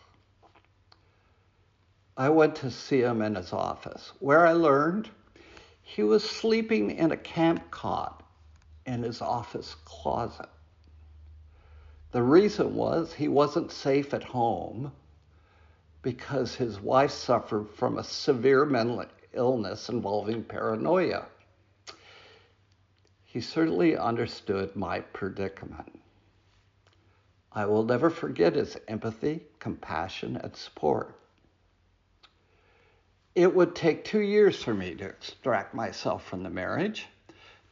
I 2.15 2.29
went 2.29 2.57
to 2.57 2.71
see 2.71 3.01
him 3.01 3.23
in 3.23 3.37
his 3.37 3.55
office, 3.55 4.13
where 4.21 4.47
I 4.47 4.53
learned 4.53 5.09
he 5.83 6.03
was 6.03 6.29
sleeping 6.29 6.91
in 6.91 7.11
a 7.11 7.17
camp 7.17 7.71
cot 7.71 8.23
in 8.85 9.03
his 9.03 9.23
office 9.23 9.77
closet. 9.87 10.51
The 12.13 12.23
reason 12.23 12.75
was 12.75 13.13
he 13.13 13.29
wasn't 13.29 13.71
safe 13.71 14.15
at 14.15 14.25
home 14.25 14.93
because 16.03 16.55
his 16.55 16.81
wife 16.81 17.11
suffered 17.11 17.69
from 17.71 17.99
a 17.99 18.05
severe 18.05 18.65
mental 18.65 19.05
illness 19.33 19.89
involving 19.89 20.45
paranoia. 20.45 21.27
He 23.25 23.41
certainly 23.41 23.97
understood 23.97 24.75
my 24.77 25.01
predicament. 25.01 26.01
I 27.53 27.67
will 27.67 27.85
never 27.85 28.09
forget 28.09 28.55
his 28.55 28.77
empathy, 28.87 29.47
compassion, 29.59 30.37
and 30.37 30.55
support. 30.55 31.15
It 33.35 33.55
would 33.55 33.75
take 33.75 34.05
two 34.05 34.21
years 34.21 34.63
for 34.63 34.73
me 34.73 34.95
to 34.95 35.05
extract 35.05 35.75
myself 35.75 36.27
from 36.27 36.43
the 36.43 36.51
marriage. 36.51 37.07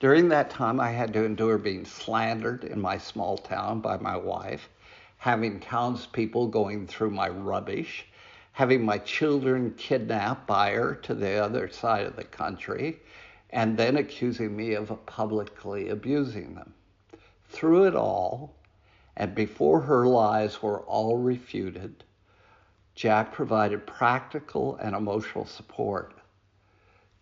During 0.05 0.29
that 0.29 0.51
time, 0.51 0.81
I 0.81 0.91
had 0.91 1.15
to 1.15 1.25
endure 1.25 1.57
being 1.57 1.87
slandered 1.87 2.63
in 2.63 2.79
my 2.79 2.99
small 2.99 3.39
town 3.39 3.81
by 3.81 3.97
my 3.97 4.19
wife, 4.19 4.69
having 5.17 5.61
townspeople 5.61 6.49
going 6.49 6.87
through 6.87 7.13
my 7.13 7.31
rubbish, 7.31 8.05
having 8.53 8.85
my 8.85 8.99
children 8.99 9.73
kidnapped 9.79 10.47
by 10.47 10.73
her 10.73 10.95
to 10.95 11.15
the 11.15 11.43
other 11.43 11.71
side 11.71 12.05
of 12.05 12.17
the 12.17 12.25
country, 12.25 13.01
and 13.49 13.79
then 13.79 13.97
accusing 13.97 14.55
me 14.55 14.75
of 14.75 14.93
publicly 15.07 15.89
abusing 15.89 16.55
them. 16.55 16.75
Through 17.49 17.87
it 17.87 17.97
all, 17.97 18.55
and 19.17 19.35
before 19.35 19.81
her 19.81 20.07
lies 20.07 20.63
were 20.63 20.81
all 20.83 21.17
refuted, 21.17 22.05
Jack 22.95 23.33
provided 23.33 23.87
practical 23.87 24.77
and 24.77 24.95
emotional 24.95 25.47
support, 25.47 26.13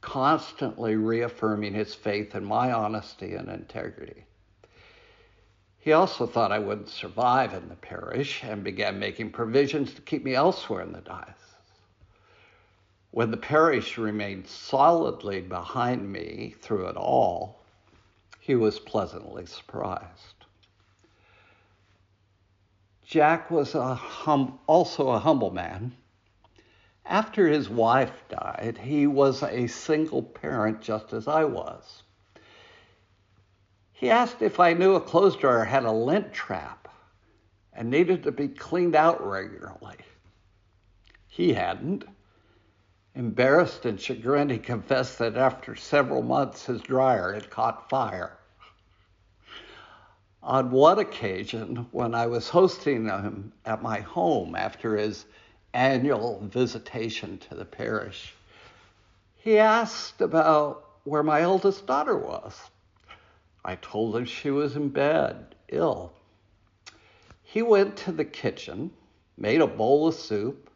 constantly 0.03 0.97
reaffirming 0.97 1.73
his 1.73 1.95
faith 1.95 2.35
in 2.35 2.45
my 2.45 2.71
honesty 2.71 3.35
and 3.35 3.49
integrity. 3.49 4.27
He 5.79 5.93
also 5.93 6.27
thought 6.27 6.53
I 6.53 6.59
wouldn't 6.59 6.91
survive 6.91 7.55
in 7.55 7.69
the 7.69 7.77
parish 7.77 8.45
and 8.45 8.62
began 8.62 8.99
making 8.99 9.33
provisions 9.33 9.95
to 9.95 10.03
keep 10.03 10.23
me 10.23 10.35
elsewhere 10.35 10.83
in 10.83 10.93
the 10.93 11.01
diocese. 11.01 11.35
When 13.11 13.31
the 13.31 13.37
parish 13.37 13.99
remained 13.99 14.47
solidly 14.47 15.41
behind 15.41 16.11
me 16.11 16.55
through 16.61 16.88
it 16.88 16.97
all, 16.97 17.61
he 18.41 18.55
was 18.55 18.79
pleasantly 18.79 19.47
surprised. 19.47 20.47
Jack 23.05 23.51
was 23.51 23.75
a 23.75 23.95
hum- 23.95 24.59
also 24.67 25.11
a 25.11 25.19
humble 25.19 25.51
man. 25.51 25.95
After 27.07 27.49
his 27.49 27.69
wife 27.69 28.12
died, 28.29 28.79
he 28.83 29.07
was 29.07 29.43
a 29.43 29.67
single 29.67 30.23
parent 30.23 30.81
just 30.81 31.12
as 31.12 31.27
I 31.27 31.45
was. 31.45 32.03
He 33.93 34.09
asked 34.11 34.41
if 34.43 34.61
I 34.61 34.73
knew 34.73 34.95
a 34.95 35.01
clothes 35.01 35.37
dryer 35.37 35.65
had 35.65 35.85
a 35.85 35.91
lint 35.93 36.33
trap 36.33 36.88
and 37.73 37.91
needed 37.91 38.23
to 38.23 38.33
be 38.33 38.49
cleaned 38.49 38.95
out 38.95 39.25
regularly. 39.27 39.97
He 41.27 41.55
hadn't. 41.55 42.05
Embarrassed 43.15 43.85
and 43.85 44.01
chagrined, 44.01 44.51
he 44.51 44.59
confessed 44.59 45.19
that 45.19 45.37
after 45.37 45.75
several 45.75 46.23
months 46.23 46.67
his 46.67 46.81
dryer 46.83 47.33
had 47.33 47.51
caught 47.51 47.88
fire. 47.91 48.38
On 50.43 50.71
one 50.71 50.99
occasion, 50.99 51.88
when 51.91 52.15
I 52.15 52.27
was 52.27 52.49
hosting 52.49 53.07
him 53.09 53.53
at 53.65 53.83
my 53.83 54.01
home 54.01 54.55
after 54.55 54.97
his 54.97 55.27
annual 55.75 56.41
visitation 56.47 57.39
to 57.39 57.55
the 57.55 57.65
parish, 57.65 58.35
he 59.37 59.59
asked 59.59 60.21
about 60.21 60.85
where 61.05 61.23
my 61.23 61.41
eldest 61.41 61.87
daughter 61.87 62.17
was. 62.17 62.71
I 63.65 63.77
told 63.77 64.17
him 64.17 64.25
she 64.25 64.51
was 64.51 64.77
in 64.77 64.89
bed, 64.89 65.55
ill. 65.69 66.13
He 67.43 67.63
went 67.63 67.97
to 67.99 68.13
the 68.13 68.25
kitchen, 68.25 68.91
made 69.37 69.61
a 69.61 69.67
bowl 69.67 70.09
of 70.09 70.15
soup, 70.15 70.71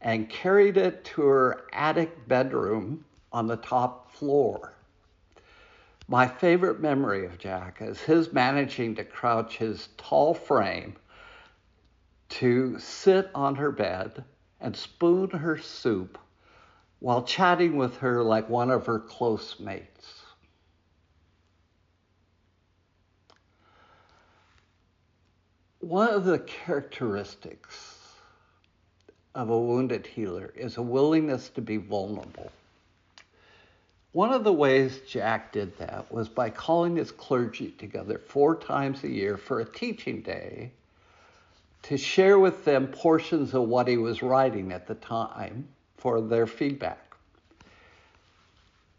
and 0.00 0.30
carried 0.30 0.76
it 0.76 1.04
to 1.04 1.22
her 1.22 1.66
attic 1.72 2.26
bedroom 2.26 3.04
on 3.32 3.46
the 3.46 3.56
top 3.56 4.10
floor. 4.12 4.72
My 6.08 6.26
favorite 6.26 6.80
memory 6.80 7.26
of 7.26 7.38
Jack 7.38 7.78
is 7.80 8.00
his 8.00 8.32
managing 8.32 8.94
to 8.96 9.04
crouch 9.04 9.58
his 9.58 9.88
tall 9.96 10.34
frame 10.34 10.96
to 12.30 12.78
sit 12.78 13.30
on 13.34 13.56
her 13.56 13.70
bed 13.70 14.24
and 14.60 14.76
spoon 14.76 15.30
her 15.30 15.58
soup 15.58 16.18
while 17.00 17.22
chatting 17.22 17.76
with 17.76 17.96
her 17.98 18.22
like 18.22 18.48
one 18.48 18.70
of 18.70 18.86
her 18.86 18.98
close 18.98 19.58
mates. 19.58 20.22
One 25.80 26.08
of 26.08 26.24
the 26.24 26.38
characteristics 26.38 27.96
of 29.34 29.48
a 29.48 29.58
wounded 29.58 30.06
healer 30.06 30.52
is 30.54 30.76
a 30.76 30.82
willingness 30.82 31.48
to 31.50 31.62
be 31.62 31.78
vulnerable. 31.78 32.52
One 34.12 34.32
of 34.32 34.44
the 34.44 34.52
ways 34.52 35.00
Jack 35.08 35.52
did 35.52 35.78
that 35.78 36.12
was 36.12 36.28
by 36.28 36.50
calling 36.50 36.96
his 36.96 37.12
clergy 37.12 37.70
together 37.72 38.18
four 38.18 38.56
times 38.56 39.04
a 39.04 39.08
year 39.08 39.36
for 39.36 39.60
a 39.60 39.64
teaching 39.64 40.20
day 40.20 40.72
to 41.82 41.96
share 41.96 42.38
with 42.38 42.64
them 42.64 42.86
portions 42.88 43.54
of 43.54 43.62
what 43.62 43.88
he 43.88 43.96
was 43.96 44.22
writing 44.22 44.72
at 44.72 44.86
the 44.86 44.94
time 44.96 45.68
for 45.96 46.20
their 46.20 46.46
feedback. 46.46 47.14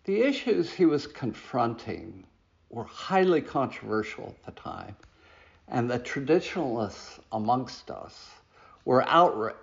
The 0.06 0.22
issues 0.22 0.72
he 0.72 0.86
was 0.86 1.06
confronting 1.08 2.26
were 2.70 2.84
highly 2.84 3.42
controversial 3.42 4.36
at 4.48 4.56
the 4.56 4.62
time 4.62 4.96
and 5.68 5.90
the 5.90 6.00
traditionalists 6.00 7.20
amongst 7.32 7.90
us 7.90 8.30
were, 8.86 9.04
outra- 9.04 9.56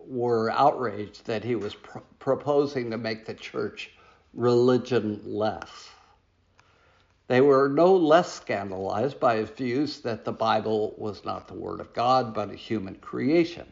were 0.00 0.50
outraged 0.50 1.26
that 1.26 1.44
he 1.44 1.54
was 1.54 1.74
pr- 1.74 1.98
proposing 2.18 2.90
to 2.90 2.96
make 2.96 3.26
the 3.26 3.34
church 3.34 3.90
religion 4.32 5.20
less. 5.24 5.90
They 7.26 7.40
were 7.40 7.68
no 7.68 7.94
less 7.96 8.32
scandalized 8.32 9.18
by 9.18 9.36
his 9.36 9.50
views 9.50 10.00
that 10.00 10.24
the 10.24 10.32
Bible 10.32 10.94
was 10.98 11.24
not 11.24 11.48
the 11.48 11.54
Word 11.54 11.80
of 11.80 11.94
God, 11.94 12.34
but 12.34 12.50
a 12.50 12.54
human 12.54 12.96
creation. 12.96 13.66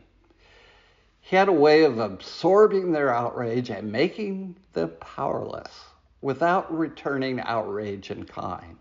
He 1.20 1.36
had 1.36 1.48
a 1.48 1.52
way 1.52 1.84
of 1.84 1.98
absorbing 1.98 2.92
their 2.92 3.14
outrage 3.14 3.70
and 3.70 3.92
making 3.92 4.56
them 4.72 4.92
powerless 5.00 5.84
without 6.20 6.76
returning 6.76 7.40
outrage 7.40 8.10
in 8.10 8.24
kind. 8.24 8.78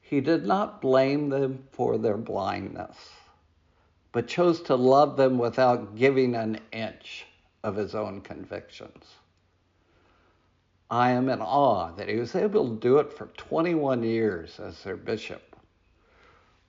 He 0.00 0.20
did 0.20 0.44
not 0.44 0.80
blame 0.80 1.28
them 1.28 1.64
for 1.72 1.96
their 1.96 2.16
blindness, 2.16 2.96
but 4.12 4.28
chose 4.28 4.60
to 4.62 4.74
love 4.74 5.16
them 5.16 5.38
without 5.38 5.96
giving 5.96 6.34
an 6.34 6.60
inch 6.72 7.26
of 7.62 7.76
his 7.76 7.94
own 7.94 8.20
convictions. 8.20 9.04
I 10.90 11.10
am 11.10 11.28
in 11.28 11.40
awe 11.40 11.92
that 11.92 12.08
he 12.08 12.16
was 12.16 12.34
able 12.34 12.68
to 12.68 12.76
do 12.76 12.98
it 12.98 13.12
for 13.12 13.26
21 13.36 14.02
years 14.02 14.60
as 14.60 14.82
their 14.82 14.96
bishop 14.96 15.56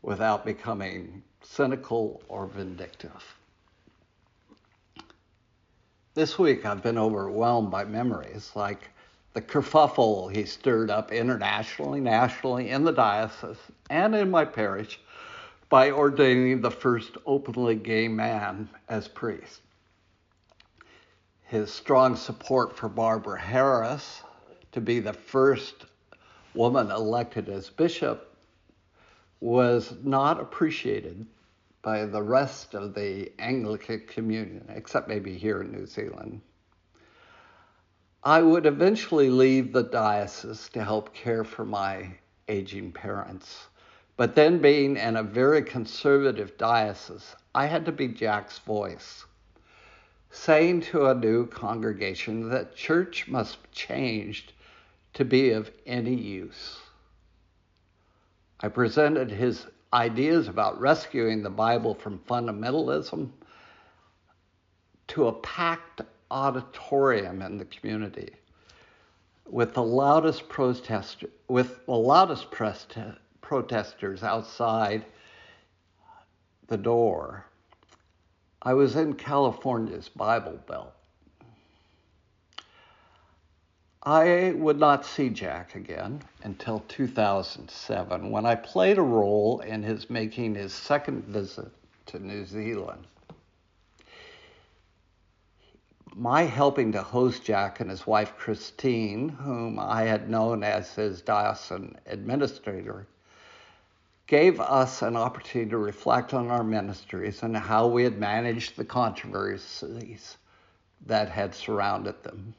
without 0.01 0.45
becoming 0.45 1.23
cynical 1.41 2.21
or 2.27 2.47
vindictive. 2.47 3.35
This 6.13 6.39
week 6.39 6.65
I've 6.65 6.81
been 6.81 6.97
overwhelmed 6.97 7.71
by 7.71 7.83
memories 7.83 8.51
like 8.55 8.89
the 9.33 9.41
kerfuffle 9.41 10.29
he 10.29 10.45
stirred 10.45 10.89
up 10.89 11.11
internationally, 11.11 11.99
nationally, 11.99 12.69
in 12.69 12.85
the 12.85 12.93
diocese, 12.93 13.57
and 13.89 14.15
in 14.15 14.31
my 14.31 14.45
parish 14.45 14.99
by 15.67 15.91
ordaining 15.91 16.61
the 16.61 16.71
first 16.71 17.17
openly 17.25 17.75
gay 17.75 18.07
man 18.07 18.69
as 18.87 19.09
priest. 19.09 19.59
His 21.47 21.71
strong 21.71 22.15
support 22.15 22.75
for 22.75 22.89
Barbara 22.89 23.39
Harris 23.39 24.23
to 24.71 24.81
be 24.81 24.99
the 24.99 25.13
first 25.13 25.85
woman 26.55 26.89
elected 26.89 27.49
as 27.49 27.69
bishop 27.69 28.35
was 29.39 29.93
not 30.03 30.39
appreciated 30.39 31.27
by 31.83 32.05
the 32.05 32.23
rest 32.23 32.73
of 32.73 32.95
the 32.95 33.31
Anglican 33.37 34.07
communion, 34.07 34.65
except 34.69 35.07
maybe 35.07 35.37
here 35.37 35.61
in 35.61 35.71
New 35.71 35.85
Zealand. 35.85 36.41
I 38.23 38.41
would 38.41 38.65
eventually 38.65 39.29
leave 39.29 39.71
the 39.71 39.83
diocese 39.83 40.67
to 40.69 40.83
help 40.83 41.13
care 41.13 41.43
for 41.43 41.63
my 41.63 42.17
aging 42.47 42.91
parents. 42.91 43.67
But 44.17 44.33
then, 44.33 44.57
being 44.59 44.97
in 44.97 45.15
a 45.15 45.21
very 45.21 45.61
conservative 45.61 46.57
diocese, 46.57 47.35
I 47.53 47.67
had 47.67 47.85
to 47.85 47.91
be 47.91 48.07
Jack's 48.07 48.57
voice, 48.57 49.25
saying 50.35 50.81
to 50.81 51.05
a 51.07 51.15
new 51.15 51.47
congregation 51.47 52.49
that 52.49 52.75
church 52.75 53.27
must 53.27 53.63
be 53.63 53.69
changed 53.71 54.51
to 55.13 55.23
be 55.23 55.51
of 55.51 55.71
any 55.85 56.13
use. 56.13 56.77
I 58.59 58.67
presented 58.67 59.31
his 59.31 59.65
ideas 59.93 60.47
about 60.49 60.79
rescuing 60.79 61.41
the 61.41 61.49
Bible 61.49 61.95
from 61.95 62.19
fundamentalism 62.19 63.29
to 65.07 65.27
a 65.27 65.33
packed 65.33 66.01
auditorium 66.29 67.41
in 67.41 67.57
the 67.57 67.65
community 67.65 68.29
with 69.45 69.73
the 69.73 69.83
loudest 69.83 70.49
protester, 70.49 71.29
with 71.47 71.85
the 71.85 71.93
loudest 71.93 72.47
protesters 73.41 74.23
outside 74.23 75.05
the 76.67 76.77
door. 76.77 77.45
I 78.65 78.73
was 78.73 78.95
in 78.95 79.13
California's 79.13 80.09
Bible 80.09 80.59
Belt. 80.67 80.93
I 84.03 84.53
would 84.55 84.79
not 84.79 85.05
see 85.05 85.29
Jack 85.29 85.75
again 85.75 86.21
until 86.43 86.83
2007 86.87 88.31
when 88.31 88.45
I 88.45 88.55
played 88.55 88.97
a 88.97 89.03
role 89.03 89.59
in 89.61 89.83
his 89.83 90.09
making 90.09 90.55
his 90.55 90.73
second 90.73 91.25
visit 91.25 91.71
to 92.07 92.19
New 92.19 92.45
Zealand 92.45 93.05
my 96.15 96.43
helping 96.43 96.93
to 96.93 97.01
host 97.01 97.43
Jack 97.43 97.81
and 97.81 97.89
his 97.89 98.07
wife 98.07 98.37
Christine, 98.37 99.27
whom 99.27 99.77
I 99.77 100.03
had 100.03 100.29
known 100.29 100.63
as 100.63 100.95
his 100.95 101.21
diocesan 101.21 101.97
administrator, 102.05 103.05
gave 104.27 104.59
us 104.59 105.01
an 105.01 105.15
opportunity 105.15 105.69
to 105.69 105.77
reflect 105.77 106.33
on 106.33 106.49
our 106.49 106.63
ministries 106.63 107.43
and 107.43 107.55
how 107.55 107.87
we 107.87 108.03
had 108.03 108.17
managed 108.17 108.75
the 108.75 108.85
controversies 108.85 110.37
that 111.05 111.29
had 111.29 111.53
surrounded 111.53 112.23
them. 112.23 112.53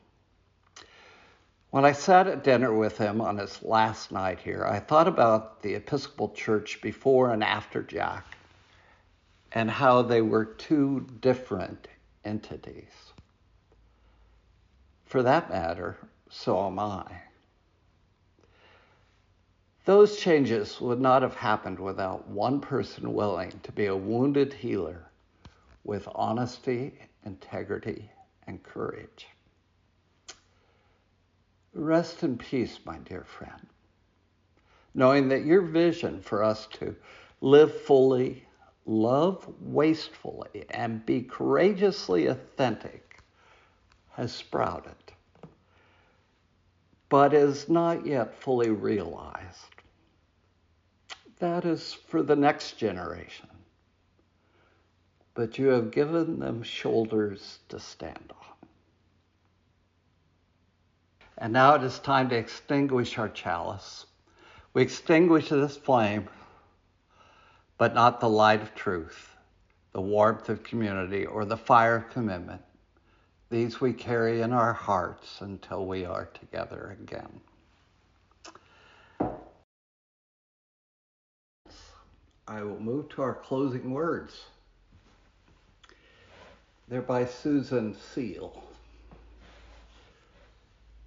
When 1.70 1.84
I 1.84 1.92
sat 1.92 2.28
at 2.28 2.44
dinner 2.44 2.72
with 2.72 2.96
him 2.96 3.20
on 3.20 3.38
his 3.38 3.62
last 3.62 4.12
night 4.12 4.38
here, 4.38 4.64
I 4.64 4.78
thought 4.78 5.08
about 5.08 5.60
the 5.62 5.74
Episcopal 5.74 6.30
Church 6.30 6.80
before 6.80 7.32
and 7.32 7.42
after 7.42 7.82
Jack 7.82 8.36
and 9.52 9.70
how 9.70 10.02
they 10.02 10.22
were 10.22 10.44
two 10.44 11.06
different 11.20 11.88
entities. 12.24 13.12
For 15.06 15.22
that 15.22 15.50
matter, 15.50 15.98
so 16.30 16.66
am 16.66 16.78
I. 16.78 17.25
Those 19.86 20.16
changes 20.16 20.80
would 20.80 21.00
not 21.00 21.22
have 21.22 21.36
happened 21.36 21.78
without 21.78 22.26
one 22.26 22.60
person 22.60 23.14
willing 23.14 23.52
to 23.62 23.70
be 23.70 23.86
a 23.86 23.94
wounded 23.94 24.52
healer 24.52 25.08
with 25.84 26.08
honesty, 26.12 26.98
integrity, 27.24 28.10
and 28.48 28.60
courage. 28.64 29.28
Rest 31.72 32.24
in 32.24 32.36
peace, 32.36 32.80
my 32.84 32.98
dear 32.98 33.22
friend, 33.22 33.64
knowing 34.92 35.28
that 35.28 35.44
your 35.44 35.62
vision 35.62 36.20
for 36.20 36.42
us 36.42 36.66
to 36.72 36.96
live 37.40 37.72
fully, 37.82 38.44
love 38.86 39.46
wastefully, 39.60 40.64
and 40.70 41.06
be 41.06 41.22
courageously 41.22 42.26
authentic 42.26 43.22
has 44.14 44.32
sprouted, 44.32 44.96
but 47.08 47.32
is 47.32 47.68
not 47.68 48.04
yet 48.04 48.34
fully 48.34 48.70
realized 48.70 49.75
that 51.38 51.64
is 51.64 51.92
for 51.92 52.22
the 52.22 52.36
next 52.36 52.78
generation. 52.78 53.48
But 55.34 55.58
you 55.58 55.68
have 55.68 55.90
given 55.90 56.38
them 56.38 56.62
shoulders 56.62 57.58
to 57.68 57.78
stand 57.78 58.32
on. 58.32 58.68
And 61.38 61.52
now 61.52 61.74
it 61.74 61.82
is 61.82 61.98
time 61.98 62.30
to 62.30 62.36
extinguish 62.36 63.18
our 63.18 63.28
chalice. 63.28 64.06
We 64.72 64.82
extinguish 64.82 65.50
this 65.50 65.76
flame, 65.76 66.28
but 67.76 67.94
not 67.94 68.20
the 68.20 68.28
light 68.28 68.62
of 68.62 68.74
truth, 68.74 69.34
the 69.92 70.00
warmth 70.00 70.48
of 70.48 70.62
community, 70.62 71.26
or 71.26 71.44
the 71.44 71.56
fire 71.56 71.96
of 71.96 72.10
commitment. 72.10 72.62
These 73.50 73.80
we 73.80 73.92
carry 73.92 74.40
in 74.40 74.52
our 74.52 74.72
hearts 74.72 75.40
until 75.40 75.86
we 75.86 76.04
are 76.06 76.26
together 76.26 76.96
again. 77.00 77.40
I 82.48 82.62
will 82.62 82.78
move 82.78 83.08
to 83.10 83.22
our 83.22 83.34
closing 83.34 83.90
words. 83.90 84.44
They're 86.86 87.02
by 87.02 87.24
Susan 87.26 87.96
Seal. 88.14 88.62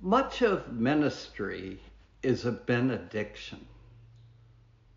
Much 0.02 0.42
of 0.42 0.74
ministry 0.74 1.80
is 2.24 2.46
a 2.46 2.52
benediction, 2.52 3.66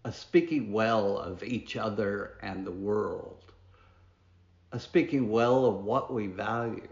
a 0.04 0.12
speaking 0.12 0.72
well 0.72 1.16
of 1.16 1.44
each 1.44 1.76
other 1.76 2.38
and 2.42 2.66
the 2.66 2.72
world, 2.72 3.44
a 4.72 4.80
speaking 4.80 5.30
well 5.30 5.64
of 5.64 5.84
what 5.84 6.12
we 6.12 6.26
value 6.26 6.88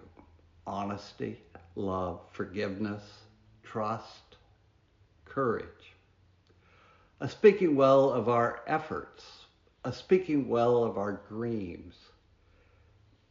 honesty, 0.65 1.41
love, 1.75 2.21
forgiveness, 2.31 3.03
trust, 3.65 4.37
courage, 5.25 5.95
a 7.19 7.29
speaking 7.29 7.75
well 7.75 8.11
of 8.11 8.29
our 8.29 8.63
efforts 8.69 9.40
a 9.85 9.93
speaking 9.93 10.49
well 10.49 10.85
of 10.85 10.99
our 10.99 11.23
dreams. 11.29 11.95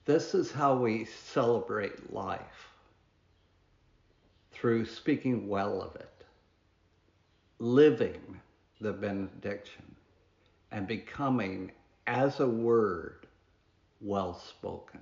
This 0.05 0.33
is 0.33 0.51
how 0.51 0.75
we 0.75 1.05
celebrate 1.05 2.12
life 2.12 2.69
through 4.51 4.85
speaking 4.85 5.47
well 5.47 5.81
of 5.81 5.95
it, 5.95 6.25
living 7.59 8.39
the 8.81 8.91
benediction, 8.91 9.95
and 10.71 10.88
becoming, 10.88 11.71
as 12.07 12.39
a 12.39 12.47
word, 12.47 13.27
well 14.01 14.33
spoken. 14.33 15.01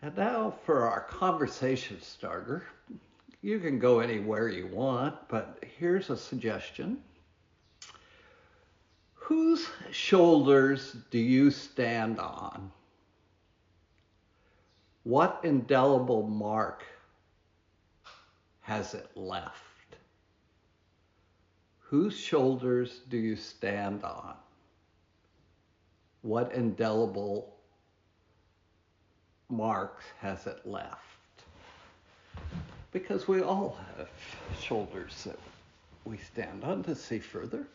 And 0.00 0.16
now 0.16 0.54
for 0.64 0.88
our 0.88 1.02
conversation 1.02 2.00
starter. 2.00 2.64
You 3.42 3.60
can 3.60 3.78
go 3.78 4.00
anywhere 4.00 4.48
you 4.48 4.66
want, 4.68 5.28
but 5.28 5.62
here's 5.78 6.10
a 6.10 6.16
suggestion. 6.16 6.98
Whose 9.22 9.68
shoulders 9.92 10.96
do 11.10 11.18
you 11.18 11.52
stand 11.52 12.18
on? 12.18 12.72
What 15.04 15.40
indelible 15.44 16.26
mark 16.26 16.84
has 18.62 18.94
it 18.94 19.08
left? 19.16 19.54
Whose 21.78 22.18
shoulders 22.18 23.00
do 23.08 23.16
you 23.16 23.36
stand 23.36 24.02
on? 24.02 24.34
What 26.22 26.52
indelible 26.52 27.54
marks 29.48 30.04
has 30.20 30.48
it 30.48 30.66
left? 30.66 30.98
Because 32.90 33.28
we 33.28 33.40
all 33.40 33.78
have 33.96 34.08
shoulders 34.60 35.24
that 35.24 35.38
we 36.04 36.16
stand 36.18 36.64
on 36.64 36.82
to 36.84 36.96
see 36.96 37.20
further. 37.20 37.66